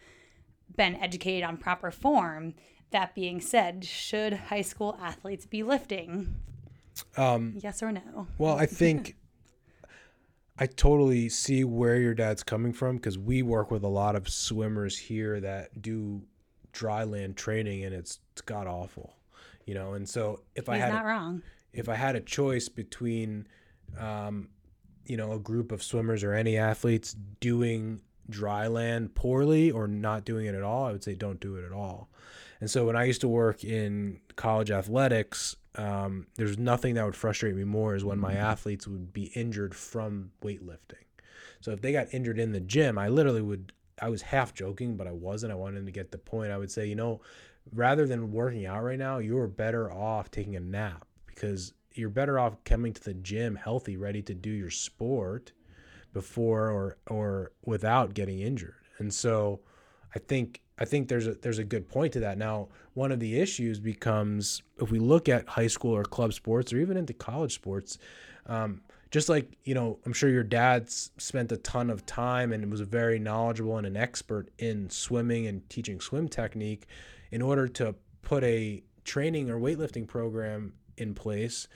been 0.76 0.96
educated 0.96 1.44
on 1.44 1.56
proper 1.56 1.90
form. 1.90 2.54
That 2.94 3.12
being 3.12 3.40
said, 3.40 3.84
should 3.84 4.34
high 4.34 4.62
school 4.62 4.96
athletes 5.02 5.46
be 5.46 5.64
lifting? 5.64 6.36
Um, 7.16 7.54
yes 7.56 7.82
or 7.82 7.90
no? 7.90 8.28
Well, 8.38 8.56
I 8.56 8.66
think 8.66 9.16
I 10.60 10.66
totally 10.66 11.28
see 11.28 11.64
where 11.64 11.96
your 11.96 12.14
dad's 12.14 12.44
coming 12.44 12.72
from 12.72 12.98
because 12.98 13.18
we 13.18 13.42
work 13.42 13.72
with 13.72 13.82
a 13.82 13.88
lot 13.88 14.14
of 14.14 14.28
swimmers 14.28 14.96
here 14.96 15.40
that 15.40 15.82
do 15.82 16.22
dry 16.70 17.02
land 17.02 17.36
training 17.36 17.82
and 17.84 17.92
it's, 17.92 18.20
it's 18.30 18.42
god 18.42 18.68
awful, 18.68 19.16
you 19.66 19.74
know. 19.74 19.94
And 19.94 20.08
so 20.08 20.42
if 20.54 20.66
He's 20.66 20.74
I 20.74 20.76
had 20.76 20.92
not 20.92 21.04
wrong, 21.04 21.42
if 21.72 21.88
I 21.88 21.96
had 21.96 22.14
a 22.14 22.20
choice 22.20 22.68
between, 22.68 23.48
um, 23.98 24.50
you 25.04 25.16
know, 25.16 25.32
a 25.32 25.40
group 25.40 25.72
of 25.72 25.82
swimmers 25.82 26.22
or 26.22 26.32
any 26.32 26.56
athletes 26.56 27.16
doing 27.40 28.02
dry 28.30 28.68
land 28.68 29.16
poorly 29.16 29.72
or 29.72 29.88
not 29.88 30.24
doing 30.24 30.46
it 30.46 30.54
at 30.54 30.62
all, 30.62 30.84
I 30.84 30.92
would 30.92 31.02
say 31.02 31.16
don't 31.16 31.40
do 31.40 31.56
it 31.56 31.64
at 31.64 31.72
all. 31.72 32.08
And 32.64 32.70
so 32.70 32.86
when 32.86 32.96
I 32.96 33.04
used 33.04 33.20
to 33.20 33.28
work 33.28 33.62
in 33.62 34.20
college 34.36 34.70
athletics, 34.70 35.54
um, 35.74 36.28
there's 36.36 36.56
nothing 36.56 36.94
that 36.94 37.04
would 37.04 37.14
frustrate 37.14 37.54
me 37.54 37.64
more 37.64 37.94
is 37.94 38.06
when 38.06 38.18
my 38.18 38.32
athletes 38.32 38.88
would 38.88 39.12
be 39.12 39.24
injured 39.34 39.74
from 39.74 40.30
weightlifting. 40.42 41.04
So 41.60 41.72
if 41.72 41.82
they 41.82 41.92
got 41.92 42.14
injured 42.14 42.38
in 42.38 42.52
the 42.52 42.60
gym, 42.60 42.96
I 42.96 43.08
literally 43.08 43.42
would, 43.42 43.74
I 44.00 44.08
was 44.08 44.22
half 44.22 44.54
joking, 44.54 44.96
but 44.96 45.06
I 45.06 45.12
wasn't. 45.12 45.52
I 45.52 45.56
wanted 45.56 45.84
to 45.84 45.92
get 45.92 46.10
the 46.10 46.16
point. 46.16 46.52
I 46.52 46.56
would 46.56 46.70
say, 46.70 46.86
you 46.86 46.94
know, 46.94 47.20
rather 47.70 48.06
than 48.06 48.32
working 48.32 48.64
out 48.64 48.82
right 48.82 48.98
now, 48.98 49.18
you're 49.18 49.46
better 49.46 49.92
off 49.92 50.30
taking 50.30 50.56
a 50.56 50.60
nap 50.60 51.06
because 51.26 51.74
you're 51.92 52.08
better 52.08 52.38
off 52.38 52.64
coming 52.64 52.94
to 52.94 53.04
the 53.04 53.12
gym 53.12 53.56
healthy, 53.56 53.98
ready 53.98 54.22
to 54.22 54.32
do 54.32 54.48
your 54.48 54.70
sport 54.70 55.52
before 56.14 56.70
or 56.70 56.96
or 57.08 57.52
without 57.66 58.14
getting 58.14 58.40
injured. 58.40 58.86
And 58.96 59.12
so 59.12 59.60
I 60.14 60.18
think 60.18 60.60
I 60.78 60.84
think 60.84 61.08
there's 61.08 61.26
a 61.26 61.34
there's 61.34 61.58
a 61.58 61.64
good 61.64 61.88
point 61.88 62.12
to 62.14 62.20
that. 62.20 62.38
Now, 62.38 62.68
one 62.94 63.12
of 63.12 63.20
the 63.20 63.40
issues 63.40 63.78
becomes 63.78 64.62
if 64.80 64.90
we 64.90 64.98
look 64.98 65.28
at 65.28 65.48
high 65.48 65.66
school 65.66 65.94
or 65.96 66.04
club 66.04 66.32
sports 66.32 66.72
or 66.72 66.78
even 66.78 66.96
into 66.96 67.12
college 67.12 67.54
sports, 67.54 67.98
um, 68.46 68.80
just 69.10 69.28
like 69.28 69.56
you 69.64 69.74
know, 69.74 69.98
I'm 70.04 70.12
sure 70.12 70.30
your 70.30 70.42
dad's 70.42 71.10
spent 71.18 71.52
a 71.52 71.56
ton 71.58 71.90
of 71.90 72.04
time 72.06 72.52
and 72.52 72.70
was 72.70 72.80
very 72.80 73.18
knowledgeable 73.18 73.76
and 73.78 73.86
an 73.86 73.96
expert 73.96 74.50
in 74.58 74.90
swimming 74.90 75.46
and 75.46 75.68
teaching 75.68 76.00
swim 76.00 76.28
technique. 76.28 76.86
In 77.30 77.42
order 77.42 77.66
to 77.68 77.94
put 78.22 78.44
a 78.44 78.82
training 79.04 79.50
or 79.50 79.58
weightlifting 79.58 80.06
program 80.06 80.72
in 80.96 81.14
place, 81.14 81.68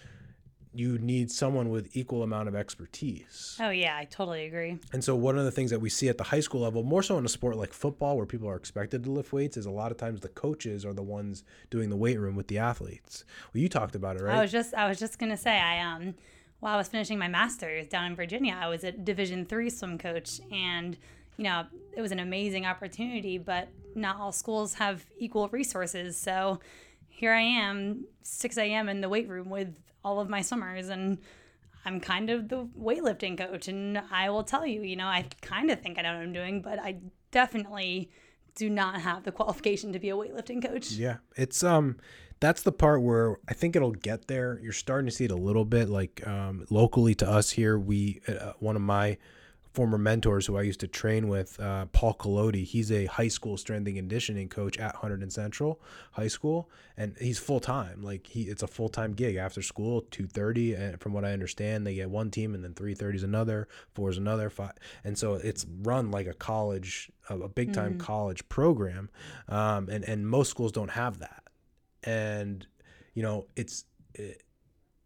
you 0.75 0.99
need 0.99 1.31
someone 1.31 1.71
with 1.71 1.97
equal 1.97 2.23
amount 2.23 2.49
of 2.49 2.55
expertise. 2.55 3.57
Oh 3.61 3.71
yeah, 3.71 3.97
I 3.97 4.05
totally 4.05 4.47
agree. 4.47 4.79
And 4.93 5.03
so 5.03 5.15
one 5.17 5.39
of 5.39 5.45
the 5.45 5.51
things 5.51 5.71
that 5.71 5.81
we 5.81 5.91
see 5.91 6.09
at 6.09 6.19
the 6.19 6.25
high 6.25 6.41
school 6.41 6.61
level, 6.61 6.83
more 6.83 7.03
so 7.03 7.19
in 7.19 7.25
a 7.25 7.29
sport 7.29 7.57
like 7.57 7.73
football 7.73 8.17
where 8.17 8.27
people 8.27 8.49
are 8.49 8.57
expected 8.57 9.05
to 9.05 9.11
lift 9.11 9.33
weights, 9.33 9.57
is 9.57 9.67
a 9.67 9.71
lot 9.71 9.91
of 9.91 9.99
times 9.99 10.21
the 10.21 10.29
coaches 10.29 10.85
are 10.85 10.93
the 10.93 11.03
ones 11.03 11.45
doing 11.71 11.91
the 11.91 11.97
weight 11.97 12.19
room 12.19 12.37
with 12.37 12.49
the 12.49 12.59
athletes. 12.59 13.25
Well, 13.53 13.63
you 13.63 13.69
talked 13.69 13.95
about 13.95 14.17
it, 14.17 14.23
right? 14.23 14.37
I 14.37 14.41
was 14.41 14.53
just 14.53 14.75
I 14.75 14.89
was 14.89 14.99
just 14.99 15.19
going 15.19 15.31
to 15.31 15.37
say 15.37 15.59
I 15.59 15.81
um 15.81 16.15
while 16.61 16.75
I 16.75 16.77
was 16.77 16.89
finishing 16.89 17.19
my 17.19 17.29
masters 17.29 17.87
down 17.87 18.07
in 18.07 18.17
Virginia, 18.17 18.57
I 18.61 18.69
was 18.69 18.83
a 18.83 18.91
Division 18.91 19.45
3 19.47 19.71
swim 19.71 19.99
coach 19.99 20.41
and 20.51 20.97
you 21.37 21.45
know, 21.45 21.65
it 21.97 22.03
was 22.03 22.11
an 22.11 22.19
amazing 22.19 22.67
opportunity, 22.67 23.39
but 23.39 23.69
not 23.95 24.17
all 24.19 24.33
schools 24.33 24.75
have 24.75 25.07
equal 25.19 25.49
resources. 25.49 26.17
So 26.17 26.59
here 27.09 27.33
I 27.33 27.41
am, 27.41 28.07
6 28.23 28.59
a.m. 28.59 28.89
in 28.89 29.01
the 29.01 29.09
weight 29.09 29.29
room 29.29 29.49
with 29.49 29.75
all 30.09 30.21
of 30.21 30.29
my 30.31 30.41
swimmers 30.41 30.89
and 30.89 31.19
I'm 31.85 32.01
kind 32.01 32.31
of 32.31 32.49
the 32.49 32.67
weightlifting 32.79 33.37
coach 33.37 33.69
and 33.69 34.01
I 34.11 34.31
will 34.31 34.43
tell 34.43 34.67
you, 34.67 34.83
you 34.83 34.97
know, 34.97 35.07
I 35.07 35.27
kind 35.43 35.71
of 35.71 35.81
think 35.81 35.99
I 35.99 36.03
know 36.03 36.15
what 36.15 36.23
I'm 36.23 36.33
doing, 36.33 36.63
but 36.63 36.79
I 36.79 36.97
definitely 37.31 38.11
do 38.55 38.71
not 38.71 39.03
have 39.03 39.25
the 39.25 39.33
qualification 39.33 39.93
to 39.93 39.99
be 39.99 40.09
a 40.09 40.15
weightlifting 40.15 40.67
coach. 40.67 40.93
Yeah. 40.93 41.19
It's 41.37 41.63
um 41.63 41.99
that's 42.41 42.63
the 42.63 42.73
part 42.73 43.03
where 43.03 43.39
I 43.49 43.55
think 43.55 43.77
it'll 43.77 43.93
get 43.93 44.29
there. 44.29 44.59
You're 44.63 44.73
starting 44.73 45.07
to 45.11 45.15
see 45.15 45.27
it 45.27 45.31
a 45.31 45.37
little 45.37 45.67
bit 45.67 45.91
like 45.91 46.27
um 46.27 46.65
locally 46.71 47.15
to 47.17 47.29
us 47.29 47.51
here, 47.51 47.79
we 47.79 48.23
uh, 48.27 48.53
one 48.61 48.77
of 48.77 48.83
my 48.83 49.19
former 49.79 49.97
mentors 49.97 50.45
who 50.45 50.57
I 50.57 50.63
used 50.63 50.81
to 50.81 50.89
train 50.89 51.29
with, 51.29 51.61
uh, 51.61 51.87
Paul 51.93 52.15
Collodi. 52.15 52.65
He's 52.65 52.91
a 52.91 53.05
high 53.05 53.29
school 53.29 53.57
strength 53.57 53.87
and 53.87 53.95
conditioning 53.95 54.49
coach 54.49 54.77
at 54.77 54.97
Hunterdon 54.97 55.31
Central 55.31 55.81
High 56.11 56.27
School, 56.27 56.69
and 56.97 57.15
he's 57.21 57.39
full 57.39 57.61
time. 57.61 58.03
Like 58.03 58.27
he, 58.27 58.43
it's 58.49 58.65
a 58.65 58.67
full 58.67 58.89
time 58.89 59.13
gig 59.13 59.37
after 59.37 59.63
school, 59.63 60.01
two 60.11 60.27
thirty. 60.27 60.75
And 60.75 61.01
from 61.01 61.13
what 61.13 61.25
I 61.25 61.33
understand, 61.33 61.87
they 61.87 61.95
get 61.95 62.11
one 62.11 62.33
team, 62.33 62.57
and 62.57 62.65
then 62.65 62.75
three 62.75 62.95
thirty 62.95 63.19
is 63.19 63.23
another, 63.23 63.69
four 63.95 64.11
is 64.11 64.19
another, 64.19 64.51
five, 64.51 64.73
and 65.05 65.17
so 65.17 65.35
it's 65.35 65.65
run 65.83 66.11
like 66.11 66.27
a 66.27 66.35
college, 66.35 67.13
a 67.29 67.49
big 67.49 67.73
time 67.73 67.95
mm. 67.95 68.01
college 68.01 68.49
program, 68.49 69.09
um, 69.49 69.89
and 69.89 70.03
and 70.03 70.29
most 70.29 70.51
schools 70.51 70.73
don't 70.73 70.91
have 70.91 71.21
that, 71.21 71.45
and 72.03 72.67
you 73.15 73.23
know 73.23 73.47
it's. 73.55 73.85
It, 74.15 74.43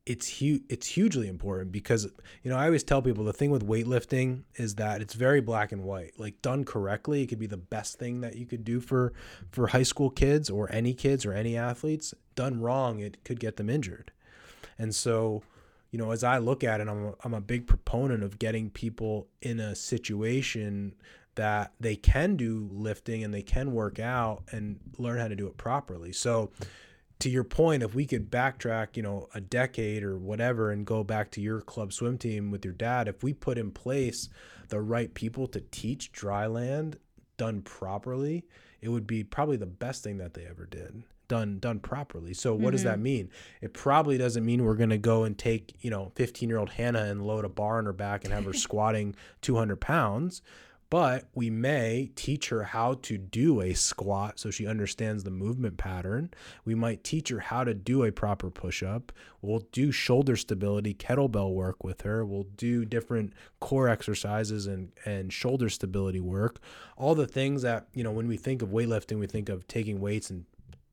it's 0.05 0.27
huge 0.27 0.63
it's 0.69 0.87
hugely 0.87 1.29
important 1.29 1.71
because 1.71 2.09
you 2.43 2.51
know 2.51 2.57
I 2.57 2.67
always 2.67 2.83
tell 2.83 3.01
people 3.01 3.25
the 3.25 3.33
thing 3.33 3.51
with 3.51 3.67
weightlifting 3.67 4.43
is 4.57 4.75
that 4.77 5.01
it's 5.01 5.15
very 5.15 5.41
black 5.41 5.71
and 5.71 5.85
white. 5.85 6.19
Like 6.19 6.43
done 6.43 6.65
correctly, 6.65 7.23
it 7.23 7.27
could 7.27 7.39
be 7.39 7.47
the 7.47 7.57
best 7.57 7.99
thing 7.99 8.21
that 8.23 8.37
you 8.37 8.47
could 8.47 8.65
do 8.65 8.81
for 8.81 9.13
for 9.51 9.69
high 9.69 9.85
school 9.85 10.11
kids 10.11 10.51
or 10.51 10.71
any 10.73 10.93
kids 10.93 11.25
or 11.25 11.33
any 11.33 11.57
athletes. 11.57 12.15
Done 12.35 12.61
wrong, 12.61 12.99
it 12.99 13.23
could 13.25 13.39
get 13.39 13.57
them 13.57 13.71
injured. 13.71 14.11
And 14.79 14.95
so, 14.95 15.43
you 15.91 15.99
know, 15.99 16.11
as 16.11 16.25
I 16.25 16.39
look 16.39 16.65
at 16.65 16.81
it, 16.81 16.89
I'm 16.89 17.07
a, 17.07 17.15
I'm 17.23 17.35
a 17.35 17.41
big 17.41 17.67
proponent 17.67 18.25
of 18.25 18.39
getting 18.39 18.71
people 18.71 19.29
in 19.41 19.61
a 19.61 19.75
situation 19.77 20.95
that 21.35 21.73
they 21.79 21.95
can 21.95 22.37
do 22.37 22.69
lifting 22.73 23.23
and 23.23 23.33
they 23.33 23.43
can 23.43 23.73
work 23.73 23.99
out 23.99 24.43
and 24.51 24.81
learn 24.99 25.19
how 25.19 25.29
to 25.29 25.37
do 25.37 25.47
it 25.47 25.57
properly. 25.57 26.13
So, 26.13 26.51
to 27.23 27.31
your 27.31 27.45
point, 27.45 27.85
if 27.85 27.95
we 27.95 28.05
could 28.05 28.33
backtrack, 28.33 28.97
you 28.97 29.03
know, 29.05 29.29
a 29.33 29.41
decade 29.41 30.03
or 30.03 30.19
whatever 30.19 30.73
and 30.73 30.85
go 30.85 31.05
back 31.05 31.31
to 31.31 31.41
your 31.41 31.61
club 31.61 31.93
swim 31.93 32.19
team 32.19 32.51
with 32.51 32.65
your 32.65 32.75
dad, 32.75 33.07
if 33.07 33.23
we 33.23 33.33
put 33.33 33.59
in 33.59 33.71
place 33.71 34.29
the 34.71 34.81
right 34.81 35.15
people 35.15 35.47
to 35.47 35.61
teach 35.61 36.11
dry 36.11 36.47
land 36.47 36.99
done 37.37 37.63
properly, 37.63 38.45
it 38.81 38.89
would 38.89 39.07
be 39.07 39.23
probably 39.23 39.57
the 39.57 39.67
best 39.67 40.03
thing 40.03 40.19
that 40.19 40.35
they 40.35 40.45
ever 40.45 40.67
did 40.67 41.05
done 41.29 41.61
done 41.61 41.79
properly. 41.79 42.35
So 42.35 42.55
what 42.55 42.61
mm-hmm. 42.61 42.71
does 42.73 42.83
that 42.83 42.95
mm-hmm. 42.95 43.03
mean? 43.05 43.31
It 43.61 43.73
probably 43.73 44.19
doesn't 44.19 44.45
mean 44.45 44.65
we're 44.65 44.75
going 44.75 44.91
to 44.91 44.99
go 44.99 45.23
and 45.23 45.39
take, 45.39 45.77
you 45.81 45.91
know, 45.91 46.11
15 46.17 46.49
year 46.49 46.59
old 46.59 46.71
Hannah 46.71 47.05
and 47.05 47.25
load 47.25 47.45
a 47.45 47.49
bar 47.49 47.79
on 47.79 47.85
her 47.85 47.93
back 47.93 48.25
and 48.25 48.35
have 48.35 48.47
her 48.47 48.53
squatting 48.53 49.15
200 49.43 49.81
pounds 49.81 50.43
but 50.93 51.25
we 51.35 51.49
may 51.49 52.11
teach 52.17 52.51
her 52.51 52.65
how 52.65 52.93
to 52.93 53.17
do 53.17 53.63
a 53.63 53.73
squat 53.73 54.39
so 54.39 54.51
she 54.51 54.67
understands 54.67 55.25
the 55.25 55.31
movement 55.31 55.79
pattern. 55.79 56.31
We 56.67 56.75
might 56.75 57.03
teach 57.03 57.31
her 57.31 57.39
how 57.39 57.65
to 57.65 57.73
do 57.73 58.05
a 58.05 58.13
proper 58.13 58.51
push 58.51 58.83
up. 58.83 59.11
We'll 59.41 59.67
do 59.73 59.91
shoulder 59.91 60.37
stability, 60.37 60.93
kettlebell 60.93 61.55
work 61.55 61.83
with 61.83 62.03
her. 62.03 62.27
We'll 62.27 62.47
do 62.59 62.85
different 62.85 63.33
core 63.59 63.89
exercises 63.89 64.67
and, 64.67 64.93
and 65.07 65.33
shoulder 65.33 65.71
stability 65.71 66.21
work. 66.21 66.61
All 66.99 67.15
the 67.15 67.27
things 67.27 67.63
that, 67.63 67.87
you 67.95 68.05
know, 68.05 68.13
when 68.13 68.29
we 68.29 68.37
think 68.37 68.61
of 68.61 68.69
weightlifting, 68.69 69.19
we 69.19 69.27
think 69.27 69.49
of 69.49 69.67
taking 69.67 69.99
weights 69.99 70.29
and 70.29 70.45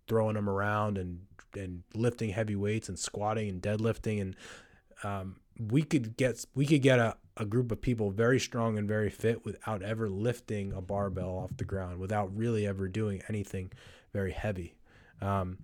throwing 0.08 0.36
them 0.36 0.50
around 0.50 0.98
and 0.98 1.20
and 1.56 1.84
lifting 1.94 2.30
heavy 2.30 2.56
weights 2.56 2.88
and 2.88 2.98
squatting 2.98 3.50
and 3.50 3.62
deadlifting 3.62 4.22
and 4.22 4.36
um, 5.04 5.36
we 5.60 5.84
could 5.84 6.18
get 6.18 6.46
we 6.56 6.66
could 6.66 6.82
get 6.82 7.00
a, 7.00 7.18
a 7.38 7.46
group 7.46 7.72
of 7.72 7.82
people 7.82 8.12
very 8.12 8.40
strong 8.40 8.78
and 8.78 8.88
very 8.88 9.10
fit 9.10 9.46
without 9.46 9.82
ever 9.82 10.10
lifting 10.10 10.74
a 10.74 10.82
barbell 10.82 11.38
off 11.38 11.58
the 11.58 11.66
ground, 11.66 12.00
without 12.00 12.36
really 12.36 12.66
ever 12.66 12.88
doing 12.88 13.22
anything 13.28 13.72
very 14.14 14.32
heavy. 14.32 14.76
Um, 15.22 15.58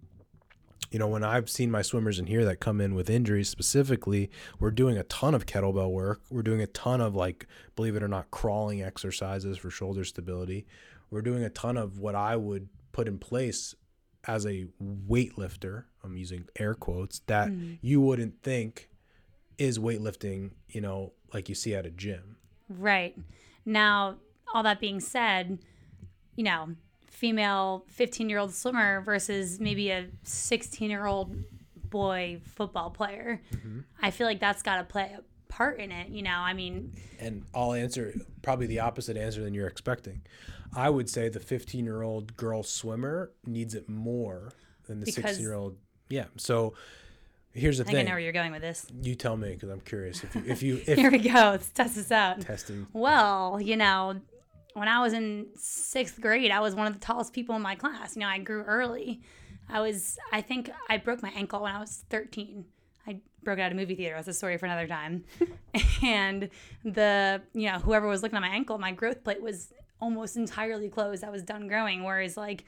you 0.91 0.99
know, 0.99 1.07
when 1.07 1.23
I've 1.23 1.49
seen 1.49 1.71
my 1.71 1.81
swimmers 1.81 2.19
in 2.19 2.27
here 2.27 2.45
that 2.45 2.59
come 2.59 2.79
in 2.79 2.95
with 2.95 3.09
injuries 3.09 3.49
specifically, 3.49 4.29
we're 4.59 4.71
doing 4.71 4.97
a 4.97 5.03
ton 5.03 5.33
of 5.33 5.45
kettlebell 5.45 5.91
work. 5.91 6.21
We're 6.29 6.43
doing 6.43 6.61
a 6.61 6.67
ton 6.67 7.01
of, 7.01 7.15
like, 7.15 7.47
believe 7.75 7.95
it 7.95 8.03
or 8.03 8.07
not, 8.07 8.31
crawling 8.31 8.81
exercises 8.83 9.57
for 9.57 9.69
shoulder 9.69 10.03
stability. 10.03 10.65
We're 11.09 11.23
doing 11.23 11.43
a 11.43 11.49
ton 11.49 11.75
of 11.75 11.99
what 11.99 12.15
I 12.15 12.35
would 12.35 12.69
put 12.91 13.07
in 13.07 13.17
place 13.17 13.75
as 14.25 14.45
a 14.45 14.67
weightlifter. 14.81 15.85
I'm 16.03 16.17
using 16.17 16.45
air 16.57 16.75
quotes 16.75 17.19
that 17.27 17.49
mm. 17.49 17.77
you 17.81 17.99
wouldn't 17.99 18.41
think 18.41 18.89
is 19.57 19.79
weightlifting, 19.79 20.51
you 20.69 20.81
know, 20.81 21.13
like 21.33 21.49
you 21.49 21.55
see 21.55 21.75
at 21.75 21.85
a 21.85 21.91
gym. 21.91 22.37
Right. 22.69 23.17
Now, 23.65 24.15
all 24.53 24.63
that 24.63 24.79
being 24.79 24.99
said, 24.99 25.59
you 26.35 26.43
know, 26.43 26.75
female 27.07 27.85
15 27.89 28.29
year 28.29 28.39
old 28.39 28.53
swimmer 28.53 29.01
versus 29.01 29.59
maybe 29.59 29.89
a 29.89 30.07
16 30.23 30.89
year 30.89 31.05
old 31.05 31.35
boy 31.89 32.39
football 32.55 32.89
player. 32.89 33.41
Mm-hmm. 33.53 33.79
I 34.01 34.11
feel 34.11 34.27
like 34.27 34.39
that's 34.39 34.61
got 34.61 34.77
to 34.77 34.83
play 34.83 35.15
a 35.17 35.21
part 35.51 35.79
in 35.79 35.91
it, 35.91 36.09
you 36.09 36.21
know. 36.21 36.37
I 36.37 36.53
mean, 36.53 36.91
and 37.19 37.45
I'll 37.53 37.73
answer 37.73 38.13
probably 38.41 38.67
the 38.67 38.79
opposite 38.79 39.17
answer 39.17 39.41
than 39.41 39.53
you're 39.53 39.67
expecting. 39.67 40.21
I 40.75 40.89
would 40.89 41.09
say 41.09 41.29
the 41.29 41.39
15 41.39 41.85
year 41.85 42.01
old 42.01 42.35
girl 42.35 42.63
swimmer 42.63 43.31
needs 43.45 43.75
it 43.75 43.87
more 43.87 44.51
than 44.87 44.99
the 44.99 45.11
16 45.11 45.39
year 45.39 45.53
old 45.53 45.77
Yeah. 46.09 46.25
So 46.37 46.73
here's 47.55 47.77
the 47.77 47.83
thing. 47.83 47.95
I 47.95 47.97
think 47.99 48.07
I 48.07 48.11
know 48.11 48.15
where 48.15 48.19
you're 48.19 48.33
going 48.33 48.51
with 48.51 48.61
this. 48.61 48.85
You 49.01 49.15
tell 49.15 49.37
me 49.37 49.53
because 49.53 49.69
I'm 49.69 49.81
curious. 49.81 50.23
If 50.23 50.35
you 50.35 50.43
if 50.45 50.63
you 50.63 50.75
if 50.87 50.97
Here 50.97 51.11
we 51.11 51.19
go. 51.19 51.31
Let's 51.33 51.69
test 51.69 51.95
this 51.95 52.11
out. 52.11 52.41
testing. 52.41 52.87
Well, 52.93 53.59
you 53.61 53.77
know, 53.77 54.21
when 54.73 54.87
I 54.87 55.01
was 55.01 55.13
in 55.13 55.47
sixth 55.55 56.19
grade, 56.19 56.51
I 56.51 56.59
was 56.59 56.75
one 56.75 56.85
of 56.85 56.93
the 56.93 56.99
tallest 56.99 57.33
people 57.33 57.55
in 57.55 57.61
my 57.61 57.75
class. 57.75 58.15
You 58.15 58.21
know, 58.21 58.27
I 58.27 58.39
grew 58.39 58.63
early. 58.63 59.21
I 59.69 59.79
was, 59.79 60.19
I 60.31 60.41
think 60.41 60.69
I 60.89 60.97
broke 60.97 61.23
my 61.23 61.31
ankle 61.35 61.61
when 61.61 61.73
I 61.73 61.79
was 61.79 62.03
13. 62.09 62.65
I 63.07 63.21
broke 63.41 63.57
it 63.57 63.61
at 63.61 63.71
a 63.71 63.75
movie 63.75 63.95
theater. 63.95 64.15
That's 64.15 64.27
a 64.27 64.33
story 64.33 64.57
for 64.57 64.65
another 64.65 64.85
time. 64.85 65.23
and 66.03 66.49
the, 66.83 67.41
you 67.53 67.71
know, 67.71 67.79
whoever 67.79 68.07
was 68.07 68.21
looking 68.21 68.35
at 68.35 68.41
my 68.41 68.49
ankle, 68.49 68.77
my 68.77 68.91
growth 68.91 69.23
plate 69.23 69.41
was 69.41 69.73
almost 70.01 70.35
entirely 70.35 70.89
closed. 70.89 71.23
I 71.23 71.29
was 71.29 71.41
done 71.41 71.67
growing. 71.67 72.03
Whereas, 72.03 72.35
like, 72.37 72.65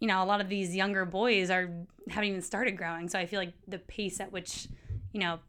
you 0.00 0.06
know, 0.06 0.22
a 0.22 0.26
lot 0.26 0.40
of 0.40 0.48
these 0.48 0.74
younger 0.74 1.04
boys 1.04 1.50
are 1.50 1.70
haven't 2.08 2.28
even 2.28 2.42
started 2.42 2.76
growing. 2.76 3.08
So 3.08 3.18
I 3.18 3.26
feel 3.26 3.40
like 3.40 3.52
the 3.66 3.78
pace 3.78 4.20
at 4.20 4.32
which, 4.32 4.68
you 5.12 5.20
know, 5.20 5.40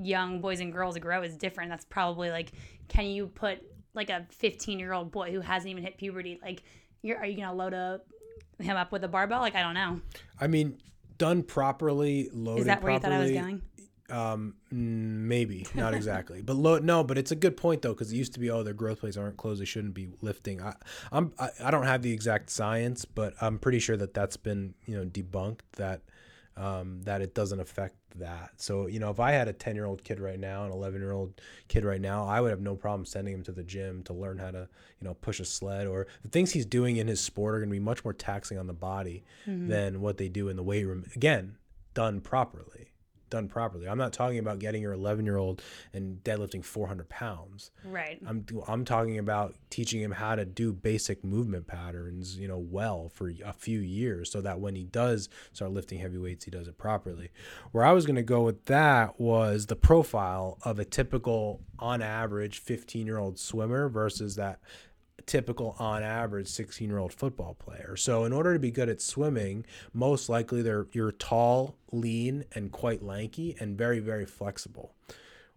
young 0.00 0.40
boys 0.40 0.60
and 0.60 0.72
girls 0.72 0.98
grow 0.98 1.22
is 1.22 1.36
different. 1.36 1.70
That's 1.70 1.84
probably 1.84 2.30
like, 2.30 2.52
can 2.88 3.06
you 3.06 3.26
put 3.26 3.62
like 3.94 4.10
a 4.10 4.26
15 4.30 4.78
year 4.78 4.92
old 4.92 5.10
boy 5.10 5.32
who 5.32 5.40
hasn't 5.40 5.70
even 5.70 5.82
hit 5.82 5.96
puberty, 5.96 6.38
like, 6.42 6.62
you're, 7.02 7.18
are 7.18 7.26
you 7.26 7.36
gonna 7.36 7.54
load 7.54 7.74
up 7.74 8.06
him 8.60 8.76
up 8.76 8.92
with 8.92 9.04
a 9.04 9.08
barbell? 9.08 9.40
Like, 9.40 9.54
I 9.54 9.62
don't 9.62 9.74
know. 9.74 10.00
I 10.40 10.46
mean, 10.46 10.78
done 11.16 11.42
properly, 11.42 12.28
loaded 12.32 12.60
Is 12.60 12.66
that 12.66 12.82
where 12.82 12.98
properly. 12.98 13.14
you 13.16 13.34
thought 13.34 13.40
I 13.40 13.42
was 13.42 13.46
going? 13.46 13.62
Um, 14.10 14.54
maybe 14.70 15.66
not 15.74 15.92
exactly, 15.92 16.40
but 16.40 16.56
lo- 16.56 16.78
no, 16.78 17.04
but 17.04 17.18
it's 17.18 17.30
a 17.30 17.36
good 17.36 17.58
point 17.58 17.82
though 17.82 17.92
because 17.92 18.10
it 18.10 18.16
used 18.16 18.32
to 18.34 18.40
be 18.40 18.50
oh 18.50 18.62
their 18.62 18.72
growth 18.72 19.00
plates 19.00 19.18
aren't 19.18 19.36
closed, 19.36 19.60
they 19.60 19.66
shouldn't 19.66 19.92
be 19.92 20.08
lifting. 20.22 20.62
I, 20.62 20.74
I'm 21.12 21.32
I, 21.38 21.50
I 21.64 21.70
don't 21.70 21.84
have 21.84 22.00
the 22.00 22.12
exact 22.12 22.48
science, 22.48 23.04
but 23.04 23.34
I'm 23.40 23.58
pretty 23.58 23.80
sure 23.80 23.98
that 23.98 24.14
that's 24.14 24.38
been 24.38 24.74
you 24.86 24.96
know 24.96 25.04
debunked 25.04 25.60
that 25.76 26.00
um, 26.56 27.02
that 27.02 27.20
it 27.20 27.34
doesn't 27.34 27.60
affect 27.60 27.96
that. 28.16 28.52
So 28.56 28.86
you 28.86 28.98
know 28.98 29.10
if 29.10 29.20
I 29.20 29.32
had 29.32 29.46
a 29.46 29.52
10 29.52 29.74
year 29.74 29.84
old 29.84 30.02
kid 30.02 30.20
right 30.20 30.40
now, 30.40 30.64
an 30.64 30.72
11 30.72 31.02
year 31.02 31.12
old 31.12 31.38
kid 31.68 31.84
right 31.84 32.00
now, 32.00 32.24
I 32.24 32.40
would 32.40 32.50
have 32.50 32.62
no 32.62 32.74
problem 32.76 33.04
sending 33.04 33.34
him 33.34 33.42
to 33.42 33.52
the 33.52 33.62
gym 33.62 34.02
to 34.04 34.14
learn 34.14 34.38
how 34.38 34.52
to 34.52 34.68
you 35.00 35.06
know 35.06 35.12
push 35.14 35.38
a 35.38 35.44
sled 35.44 35.86
or 35.86 36.06
the 36.22 36.30
things 36.30 36.52
he's 36.52 36.64
doing 36.66 36.96
in 36.96 37.08
his 37.08 37.20
sport 37.20 37.54
are 37.54 37.58
going 37.58 37.68
to 37.68 37.74
be 37.74 37.78
much 37.78 38.04
more 38.04 38.14
taxing 38.14 38.58
on 38.58 38.66
the 38.66 38.72
body 38.72 39.22
than 39.68 40.00
what 40.00 40.16
they 40.16 40.30
do 40.30 40.48
in 40.48 40.56
the 40.56 40.62
weight 40.62 40.84
room. 40.86 41.04
Again, 41.14 41.56
done 41.92 42.22
properly 42.22 42.87
done 43.30 43.48
properly. 43.48 43.88
I'm 43.88 43.98
not 43.98 44.12
talking 44.12 44.38
about 44.38 44.58
getting 44.58 44.82
your 44.82 44.92
11 44.92 45.24
year 45.24 45.36
old 45.36 45.62
and 45.92 46.22
deadlifting 46.22 46.64
400 46.64 47.08
pounds. 47.08 47.70
Right. 47.84 48.20
I'm 48.26 48.44
I'm 48.66 48.84
talking 48.84 49.18
about 49.18 49.54
teaching 49.70 50.00
him 50.00 50.12
how 50.12 50.34
to 50.34 50.44
do 50.44 50.72
basic 50.72 51.24
movement 51.24 51.66
patterns, 51.66 52.38
you 52.38 52.48
know, 52.48 52.58
well 52.58 53.10
for 53.14 53.32
a 53.44 53.52
few 53.52 53.80
years, 53.80 54.30
so 54.30 54.40
that 54.40 54.60
when 54.60 54.74
he 54.74 54.84
does 54.84 55.28
start 55.52 55.72
lifting 55.72 55.98
heavy 55.98 56.18
weights, 56.18 56.44
he 56.44 56.50
does 56.50 56.68
it 56.68 56.78
properly. 56.78 57.30
Where 57.72 57.84
I 57.84 57.92
was 57.92 58.06
going 58.06 58.16
to 58.16 58.22
go 58.22 58.42
with 58.42 58.64
that 58.66 59.20
was 59.20 59.66
the 59.66 59.76
profile 59.76 60.58
of 60.62 60.78
a 60.78 60.84
typical, 60.84 61.60
on 61.78 62.02
average, 62.02 62.58
15 62.58 63.06
year 63.06 63.18
old 63.18 63.38
swimmer 63.38 63.88
versus 63.88 64.36
that 64.36 64.60
typical 65.26 65.76
on 65.78 66.02
average 66.02 66.48
16 66.48 66.88
year 66.88 66.98
old 66.98 67.12
football 67.12 67.54
player. 67.54 67.96
So 67.96 68.24
in 68.24 68.32
order 68.32 68.52
to 68.52 68.58
be 68.58 68.70
good 68.70 68.88
at 68.88 69.00
swimming, 69.00 69.66
most 69.92 70.28
likely 70.28 70.62
they're 70.62 70.86
you're 70.92 71.12
tall, 71.12 71.76
lean 71.92 72.44
and 72.54 72.72
quite 72.72 73.02
lanky 73.02 73.56
and 73.60 73.76
very 73.76 74.00
very 74.00 74.26
flexible. 74.26 74.94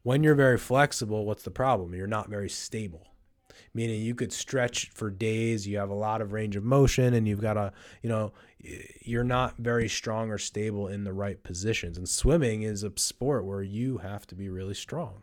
When 0.04 0.24
you're 0.24 0.36
very 0.36 0.58
flexible, 0.58 1.26
what's 1.26 1.44
the 1.44 1.52
problem? 1.52 1.94
You're 1.94 2.08
not 2.08 2.30
very 2.30 2.50
stable. 2.50 3.08
Meaning 3.74 4.02
you 4.02 4.16
could 4.16 4.34
stretch 4.34 4.90
for 4.94 5.10
days, 5.10 5.68
you 5.68 5.78
have 5.78 5.90
a 5.90 5.96
lot 5.96 6.22
of 6.22 6.34
range 6.34 6.56
of 6.56 6.64
motion 6.64 7.14
and 7.14 7.28
you've 7.28 7.42
got 7.42 7.58
a, 7.58 7.72
you 8.02 8.10
know, 8.10 8.34
you're 8.60 9.24
not 9.24 9.58
very 9.58 9.88
strong 9.88 10.30
or 10.30 10.38
stable 10.38 10.88
in 10.88 11.04
the 11.04 11.14
right 11.14 11.42
positions. 11.44 11.98
And 11.98 12.10
swimming 12.10 12.64
is 12.64 12.84
a 12.84 12.92
sport 12.96 13.46
where 13.46 13.62
you 13.62 14.00
have 14.00 14.26
to 14.28 14.36
be 14.36 14.50
really 14.50 14.74
strong. 14.74 15.22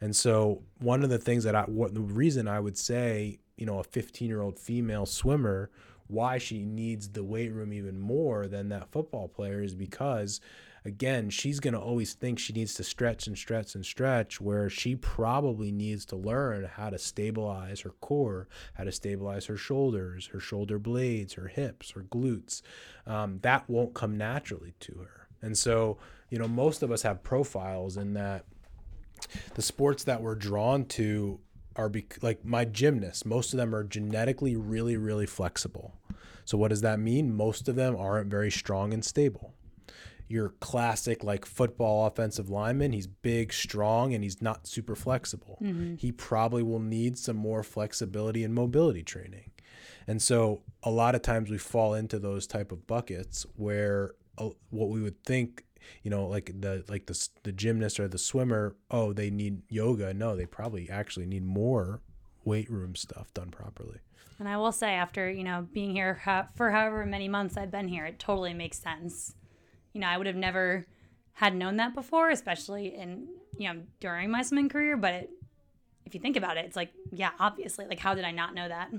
And 0.00 0.16
so 0.16 0.62
one 0.80 1.04
of 1.04 1.10
the 1.10 1.18
things 1.18 1.44
that 1.44 1.54
I 1.54 1.62
what 1.62 1.94
the 1.94 2.00
reason 2.00 2.48
I 2.48 2.60
would 2.60 2.76
say 2.76 3.38
you 3.56 3.66
know 3.66 3.78
a 3.78 3.84
15 3.84 4.28
year 4.28 4.42
old 4.42 4.58
female 4.58 5.06
swimmer 5.06 5.70
why 6.08 6.36
she 6.36 6.64
needs 6.64 7.08
the 7.08 7.24
weight 7.24 7.52
room 7.52 7.72
even 7.72 7.98
more 7.98 8.46
than 8.46 8.68
that 8.68 8.90
football 8.90 9.28
player 9.28 9.62
is 9.62 9.74
because 9.74 10.40
again 10.84 11.30
she's 11.30 11.60
going 11.60 11.72
to 11.72 11.80
always 11.80 12.12
think 12.12 12.38
she 12.38 12.52
needs 12.52 12.74
to 12.74 12.82
stretch 12.84 13.26
and 13.26 13.38
stretch 13.38 13.74
and 13.74 13.86
stretch 13.86 14.40
where 14.40 14.68
she 14.68 14.96
probably 14.96 15.70
needs 15.70 16.04
to 16.04 16.16
learn 16.16 16.64
how 16.64 16.90
to 16.90 16.98
stabilize 16.98 17.80
her 17.80 17.94
core 18.00 18.48
how 18.74 18.84
to 18.84 18.92
stabilize 18.92 19.46
her 19.46 19.56
shoulders 19.56 20.26
her 20.26 20.40
shoulder 20.40 20.78
blades 20.78 21.34
her 21.34 21.48
hips 21.48 21.92
her 21.92 22.02
glutes. 22.02 22.62
Um, 23.06 23.38
that 23.42 23.68
won't 23.68 23.94
come 23.94 24.16
naturally 24.16 24.74
to 24.80 24.92
her. 24.94 25.28
And 25.40 25.56
so 25.56 25.98
you 26.30 26.38
know 26.38 26.48
most 26.48 26.82
of 26.82 26.90
us 26.90 27.02
have 27.02 27.22
profiles 27.22 27.96
in 27.96 28.14
that 28.14 28.44
the 29.54 29.62
sports 29.62 30.04
that 30.04 30.20
we're 30.20 30.34
drawn 30.34 30.84
to 30.86 31.38
are 31.76 31.88
bec- 31.88 32.22
like 32.22 32.44
my 32.44 32.64
gymnasts 32.64 33.24
most 33.24 33.52
of 33.52 33.58
them 33.58 33.74
are 33.74 33.84
genetically 33.84 34.56
really 34.56 34.96
really 34.96 35.26
flexible. 35.26 35.94
So 36.44 36.58
what 36.58 36.68
does 36.68 36.80
that 36.80 36.98
mean? 36.98 37.34
Most 37.34 37.68
of 37.68 37.76
them 37.76 37.96
aren't 37.96 38.30
very 38.30 38.50
strong 38.50 38.92
and 38.92 39.04
stable. 39.04 39.54
Your 40.28 40.50
classic 40.60 41.22
like 41.22 41.44
football 41.44 42.06
offensive 42.06 42.48
lineman 42.50 42.92
he's 42.92 43.06
big 43.06 43.52
strong 43.52 44.14
and 44.14 44.24
he's 44.24 44.40
not 44.42 44.66
super 44.66 44.94
flexible. 44.96 45.58
He 46.00 46.10
probably 46.12 46.62
will 46.62 46.80
need 46.80 47.18
some 47.18 47.36
more 47.36 47.62
flexibility 47.62 48.42
and 48.44 48.54
mobility 48.54 49.02
training. 49.02 49.50
And 50.06 50.20
so 50.20 50.62
a 50.82 50.90
lot 50.90 51.14
of 51.14 51.22
times 51.22 51.50
we 51.50 51.58
fall 51.58 51.94
into 51.94 52.18
those 52.18 52.46
type 52.46 52.72
of 52.72 52.86
buckets 52.86 53.46
where 53.56 54.14
uh, 54.38 54.50
what 54.70 54.88
we 54.88 55.00
would 55.00 55.22
think 55.24 55.64
you 56.02 56.10
know 56.10 56.26
like 56.26 56.52
the 56.60 56.84
like 56.88 57.06
the 57.06 57.28
the 57.42 57.52
gymnast 57.52 57.98
or 58.00 58.08
the 58.08 58.18
swimmer 58.18 58.76
oh 58.90 59.12
they 59.12 59.30
need 59.30 59.62
yoga 59.68 60.12
no 60.14 60.36
they 60.36 60.46
probably 60.46 60.88
actually 60.90 61.26
need 61.26 61.44
more 61.44 62.00
weight 62.44 62.68
room 62.70 62.94
stuff 62.94 63.32
done 63.34 63.50
properly 63.50 63.98
And 64.38 64.48
I 64.48 64.56
will 64.56 64.72
say, 64.72 64.94
after 64.94 65.30
you 65.30 65.44
know 65.44 65.68
being 65.72 65.92
here 65.94 66.20
for 66.56 66.70
however 66.70 67.06
many 67.06 67.28
months 67.28 67.56
I've 67.56 67.70
been 67.70 67.88
here, 67.88 68.06
it 68.06 68.18
totally 68.18 68.54
makes 68.54 68.78
sense. 68.78 69.34
You 69.92 70.00
know, 70.00 70.08
I 70.08 70.16
would 70.16 70.26
have 70.26 70.36
never 70.36 70.86
had 71.34 71.54
known 71.54 71.76
that 71.76 71.94
before, 71.94 72.30
especially 72.30 72.94
in 72.94 73.28
you 73.56 73.68
know 73.68 73.82
during 74.00 74.30
my 74.30 74.42
swimming 74.42 74.68
career. 74.68 74.96
But 74.96 75.14
it, 75.14 75.30
if 76.06 76.14
you 76.14 76.20
think 76.20 76.36
about 76.36 76.56
it, 76.56 76.64
it's 76.64 76.74
like 76.76 76.90
yeah, 77.12 77.30
obviously, 77.38 77.86
like 77.86 78.00
how 78.00 78.14
did 78.16 78.24
I 78.24 78.32
not 78.32 78.54
know 78.54 78.68
that? 78.68 78.90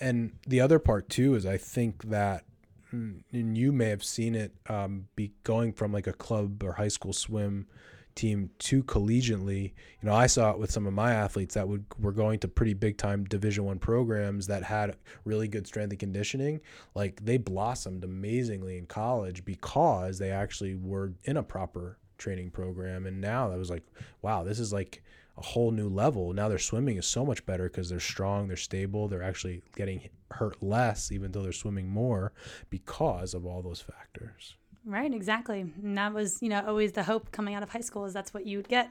and 0.00 0.32
the 0.46 0.60
other 0.60 0.78
part 0.78 1.08
too 1.08 1.34
is 1.34 1.44
i 1.44 1.56
think 1.56 2.04
that 2.04 2.44
and 2.90 3.58
you 3.58 3.72
may 3.72 3.88
have 3.90 4.04
seen 4.04 4.34
it 4.34 4.52
um, 4.68 5.08
be 5.16 5.32
going 5.44 5.72
from 5.72 5.92
like 5.92 6.06
a 6.06 6.12
club 6.12 6.62
or 6.62 6.72
high 6.72 6.88
school 6.88 7.12
swim 7.12 7.66
team 8.14 8.50
to 8.58 8.82
collegiately. 8.82 9.72
You 10.02 10.08
know 10.08 10.14
i 10.14 10.26
saw 10.26 10.50
it 10.50 10.58
with 10.58 10.72
some 10.72 10.86
of 10.86 10.92
my 10.92 11.12
athletes 11.12 11.54
that 11.54 11.68
would 11.68 11.84
were 12.00 12.12
going 12.12 12.40
to 12.40 12.48
pretty 12.48 12.74
big 12.74 12.98
time 12.98 13.24
division 13.24 13.64
one 13.64 13.78
programs 13.78 14.48
that 14.48 14.64
had 14.64 14.96
really 15.24 15.48
good 15.48 15.66
strength 15.66 15.90
and 15.92 16.00
conditioning. 16.00 16.60
Like 16.94 17.24
they 17.24 17.36
blossomed 17.36 18.04
amazingly 18.04 18.76
in 18.76 18.86
college 18.86 19.44
because 19.44 20.18
they 20.18 20.30
actually 20.30 20.74
were 20.74 21.12
in 21.24 21.36
a 21.36 21.42
proper 21.42 21.98
training 22.18 22.50
program. 22.50 23.06
And 23.06 23.20
now 23.20 23.48
that 23.48 23.58
was 23.58 23.70
like 23.70 23.84
wow 24.20 24.42
this 24.42 24.58
is 24.58 24.72
like 24.72 25.02
a 25.38 25.42
whole 25.42 25.70
new 25.70 25.88
level. 25.88 26.32
Now 26.32 26.48
their 26.48 26.58
swimming 26.58 26.96
is 26.96 27.06
so 27.06 27.24
much 27.24 27.46
better 27.46 27.64
because 27.64 27.88
they're 27.88 28.00
strong 28.00 28.48
they're 28.48 28.56
stable 28.56 29.08
they're 29.08 29.22
actually 29.22 29.62
getting 29.76 30.00
hurt 30.32 30.62
less 30.62 31.10
even 31.12 31.32
though 31.32 31.42
they're 31.42 31.52
swimming 31.52 31.88
more 31.88 32.32
because 32.70 33.34
of 33.34 33.46
all 33.46 33.62
those 33.62 33.80
factors. 33.80 34.56
Right, 34.84 35.12
exactly. 35.12 35.60
And 35.82 35.96
that 35.98 36.12
was 36.12 36.42
you 36.42 36.48
know 36.48 36.62
always 36.66 36.92
the 36.92 37.04
hope 37.04 37.30
coming 37.32 37.54
out 37.54 37.62
of 37.62 37.70
high 37.70 37.80
school 37.80 38.04
is 38.04 38.12
that's 38.12 38.34
what 38.34 38.46
you 38.46 38.58
would 38.58 38.68
get. 38.68 38.90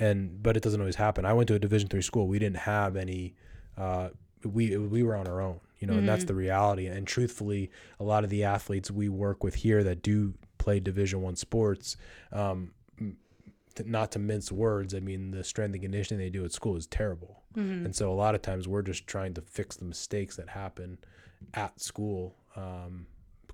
and 0.00 0.42
but 0.42 0.56
it 0.56 0.62
doesn't 0.62 0.80
always 0.80 0.96
happen. 0.96 1.24
I 1.24 1.32
went 1.32 1.48
to 1.48 1.54
a 1.54 1.58
division 1.58 1.88
three 1.88 2.02
school. 2.02 2.26
We 2.28 2.38
didn't 2.38 2.58
have 2.58 2.96
any 2.96 3.34
uh, 3.76 4.08
we 4.44 4.76
we 4.76 5.02
were 5.02 5.16
on 5.16 5.26
our 5.28 5.40
own 5.40 5.60
you 5.78 5.86
know 5.86 5.94
and 5.94 6.08
that's 6.08 6.24
the 6.24 6.34
reality. 6.34 6.86
And 6.86 7.06
truthfully 7.06 7.70
a 8.00 8.04
lot 8.04 8.24
of 8.24 8.30
the 8.30 8.44
athletes 8.44 8.90
we 8.90 9.08
work 9.08 9.44
with 9.44 9.54
here 9.56 9.84
that 9.84 10.02
do 10.02 10.34
play 10.58 10.80
division 10.80 11.22
one 11.22 11.36
sports 11.36 11.96
um, 12.32 12.72
not 13.86 14.12
to 14.12 14.18
mince 14.18 14.50
words 14.52 14.94
i 14.94 15.00
mean 15.00 15.30
the 15.30 15.44
strength 15.44 15.74
and 15.74 15.82
conditioning 15.82 16.18
they 16.18 16.30
do 16.30 16.44
at 16.44 16.52
school 16.52 16.76
is 16.76 16.86
terrible. 16.86 17.42
And 17.86 17.96
so 17.96 18.12
a 18.12 18.14
lot 18.14 18.34
of 18.36 18.42
times 18.42 18.68
we're 18.68 18.82
just 18.82 19.06
trying 19.06 19.34
to 19.34 19.40
fix 19.40 19.76
the 19.76 19.84
mistakes 19.84 20.36
that 20.36 20.48
happen 20.48 20.98
at 21.54 21.80
school 21.80 22.36
um, 22.54 23.06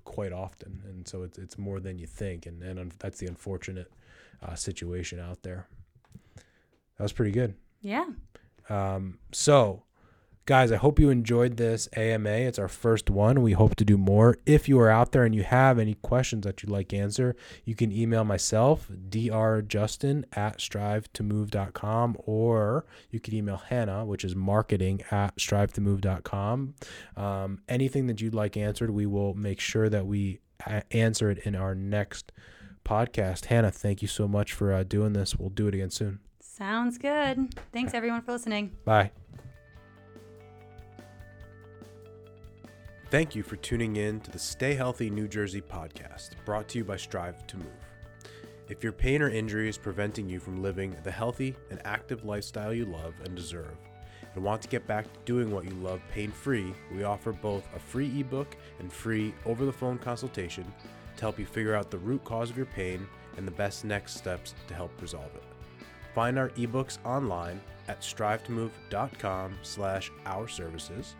quite 0.03 0.31
often. 0.31 0.83
And 0.85 1.07
so 1.07 1.23
it's, 1.23 1.39
it's 1.39 1.57
more 1.57 1.79
than 1.79 1.97
you 1.97 2.05
think. 2.05 2.45
And, 2.45 2.61
and 2.61 2.91
that's 2.99 3.17
the 3.17 3.25
unfortunate 3.25 3.91
uh, 4.43 4.53
situation 4.53 5.19
out 5.19 5.41
there. 5.41 5.67
That 6.35 7.03
was 7.03 7.13
pretty 7.13 7.31
good. 7.31 7.55
Yeah. 7.81 8.05
um, 8.69 9.17
so, 9.31 9.84
guys, 10.45 10.71
I 10.71 10.75
hope 10.75 10.99
you 10.99 11.09
enjoyed 11.09 11.57
this 11.57 11.89
AMA. 11.95 12.29
It's 12.29 12.59
our 12.59 12.67
first 12.67 13.09
one. 13.09 13.41
We 13.41 13.53
hope 13.53 13.75
to 13.75 13.85
do 13.85 13.97
more. 13.97 14.37
If 14.45 14.69
you 14.69 14.79
are 14.79 14.89
out 14.89 15.11
there 15.11 15.23
and 15.23 15.33
you 15.33 15.43
have 15.43 15.79
any 15.79 15.95
questions 15.95 16.45
that 16.45 16.61
you'd 16.61 16.69
like 16.69 16.93
answer, 16.93 17.35
you 17.63 17.73
can 17.73 17.91
email 17.91 18.23
myself, 18.23 18.87
drjustin 19.09 20.25
at 20.33 20.59
strive2move.com, 20.59 22.17
or 22.25 22.85
you 23.09 23.19
can 23.19 23.33
email 23.33 23.57
Hannah, 23.57 24.05
which 24.05 24.23
is 24.23 24.35
marketing 24.35 25.01
at 25.09 25.35
strive2move.com. 25.37 26.75
Um, 27.17 27.61
anything 27.67 28.05
that 28.07 28.21
you'd 28.21 28.35
like 28.35 28.55
answered, 28.55 28.91
we 28.91 29.07
will 29.07 29.33
make 29.33 29.59
sure 29.59 29.89
that 29.89 30.05
we 30.05 30.39
answer 30.91 31.31
it 31.31 31.39
in 31.39 31.55
our 31.55 31.73
next 31.73 32.31
podcast. 32.85 33.45
Hannah, 33.45 33.71
thank 33.71 34.03
you 34.03 34.07
so 34.07 34.27
much 34.27 34.53
for 34.53 34.71
uh, 34.71 34.83
doing 34.83 35.13
this. 35.13 35.35
We'll 35.35 35.49
do 35.49 35.67
it 35.67 35.73
again 35.73 35.89
soon. 35.89 36.19
Sounds 36.39 36.97
good. 36.97 37.53
Thanks 37.73 37.93
everyone 37.93 38.21
for 38.21 38.31
listening. 38.31 38.71
Bye. 38.85 39.11
Thank 43.15 43.33
you 43.33 43.43
for 43.43 43.55
tuning 43.55 43.95
in 43.95 44.19
to 44.19 44.31
the 44.31 44.37
Stay 44.37 44.73
Healthy 44.73 45.09
New 45.09 45.29
Jersey 45.29 45.61
podcast, 45.61 46.31
brought 46.43 46.67
to 46.67 46.79
you 46.79 46.83
by 46.83 46.97
Strive 46.97 47.47
to 47.47 47.55
Move. 47.55 47.87
If 48.67 48.83
your 48.83 48.91
pain 48.91 49.21
or 49.21 49.29
injury 49.29 49.69
is 49.69 49.77
preventing 49.77 50.27
you 50.27 50.41
from 50.41 50.61
living 50.61 50.93
the 51.01 51.11
healthy 51.11 51.55
and 51.71 51.79
active 51.85 52.25
lifestyle 52.25 52.73
you 52.73 52.83
love 52.83 53.13
and 53.23 53.33
deserve, 53.33 53.77
and 54.33 54.43
want 54.43 54.61
to 54.63 54.67
get 54.67 54.85
back 54.85 55.05
to 55.05 55.19
doing 55.23 55.49
what 55.49 55.63
you 55.63 55.69
love 55.75 56.01
pain 56.11 56.29
free, 56.29 56.73
we 56.93 57.05
offer 57.05 57.31
both 57.31 57.65
a 57.73 57.79
free 57.79 58.19
ebook 58.19 58.57
and 58.79 58.91
free 58.91 59.33
over 59.45 59.63
the 59.63 59.71
phone 59.71 59.97
consultation 59.97 60.65
to 61.15 61.21
help 61.21 61.39
you 61.39 61.45
figure 61.45 61.73
out 61.73 61.89
the 61.89 61.97
root 61.99 62.21
cause 62.25 62.49
of 62.49 62.57
your 62.57 62.65
pain 62.65 63.07
and 63.37 63.47
the 63.47 63.51
best 63.51 63.85
next 63.85 64.15
steps 64.17 64.55
to 64.67 64.73
help 64.73 64.91
resolve 65.01 65.33
it. 65.35 65.43
Find 66.13 66.37
our 66.37 66.49
ebooks 66.49 66.97
online 67.05 67.61
at 67.87 68.01
strivetomove.com 68.01 69.55
slash 69.61 70.11
our 70.25 70.49
services. 70.49 71.15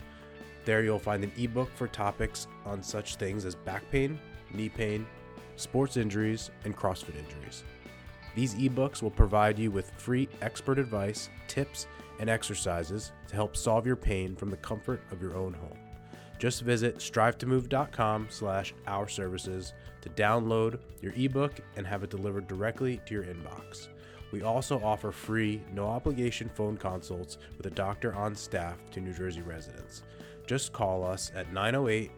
There 0.66 0.84
you'll 0.84 1.00
find 1.00 1.24
an 1.24 1.32
ebook 1.38 1.70
for 1.76 1.88
topics 1.88 2.48
on 2.66 2.82
such 2.82 3.16
things 3.16 3.46
as 3.46 3.56
back 3.56 3.90
pain, 3.92 4.20
knee 4.52 4.70
pain, 4.70 5.06
sports 5.56 5.96
injuries, 5.96 6.50
and 6.64 6.76
CrossFit 6.76 7.18
injuries. 7.18 7.64
These 8.36 8.56
ebooks 8.56 9.02
will 9.02 9.12
provide 9.12 9.58
you 9.58 9.72
with 9.72 9.92
free 9.92 10.28
expert 10.42 10.80
advice, 10.80 11.30
tips, 11.48 11.88
and 12.20 12.30
exercises 12.30 13.12
to 13.28 13.36
help 13.36 13.56
solve 13.56 13.86
your 13.86 13.96
pain 13.96 14.36
from 14.36 14.50
the 14.50 14.58
comfort 14.58 15.02
of 15.12 15.22
your 15.22 15.36
own 15.36 15.54
home. 15.54 15.78
Just 16.38 16.64
visit 16.64 16.98
strivetomove.com 16.98 18.28
slash 18.30 18.74
our 18.88 19.08
services 19.08 19.74
to 20.02 20.10
download 20.10 20.80
your 21.02 21.14
ebook 21.16 21.54
and 21.78 21.88
have 21.88 22.04
it 22.04 22.10
delivered 22.10 22.48
directly 22.48 23.00
to 23.06 23.14
your 23.14 23.24
inbox. 23.24 23.88
We 24.32 24.42
also 24.42 24.82
offer 24.84 25.12
free, 25.12 25.62
no 25.74 25.88
obligation 25.88 26.50
phone 26.54 26.76
consults 26.76 27.38
with 27.56 27.68
a 27.68 27.72
doctor 27.72 28.14
on 28.14 28.36
staff 28.36 28.78
to 28.92 29.00
New 29.00 29.14
Jersey 29.14 29.42
residents. 29.42 30.04
Just 30.46 30.74
call 30.74 31.04
us 31.04 31.32
at 31.36 31.52
908 31.52 32.12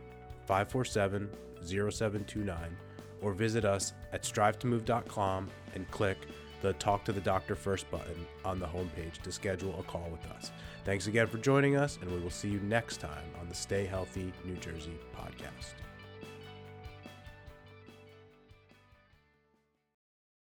547 0.46 1.30
0729 1.63 2.78
or 3.22 3.34
visit 3.34 3.66
us 3.66 3.94
at 4.13 4.24
strivetomove.com 4.24 5.50
and 5.76 5.92
click 5.92 6.18
the 6.62 6.74
Talk 6.74 7.06
to 7.06 7.12
the 7.12 7.22
Doctor 7.22 7.56
First 7.56 7.90
button 7.92 8.26
on 8.44 8.60
the 8.60 8.66
homepage 8.66 9.22
to 9.24 9.32
schedule 9.32 9.76
a 9.80 9.84
call 9.84 10.08
with 10.12 10.26
us. 10.32 10.52
Thanks 10.86 11.08
again 11.08 11.28
for 11.28 11.38
joining 11.38 11.76
us, 11.76 12.00
and 12.02 12.12
we 12.12 12.20
will 12.20 12.30
see 12.30 12.50
you 12.50 12.60
next 12.62 12.98
time 12.98 13.26
on 13.40 13.48
the 13.48 13.56
Stay 13.56 13.86
Healthy 13.86 14.32
New 14.46 14.56
Jersey 14.56 14.98
podcast. 15.16 15.87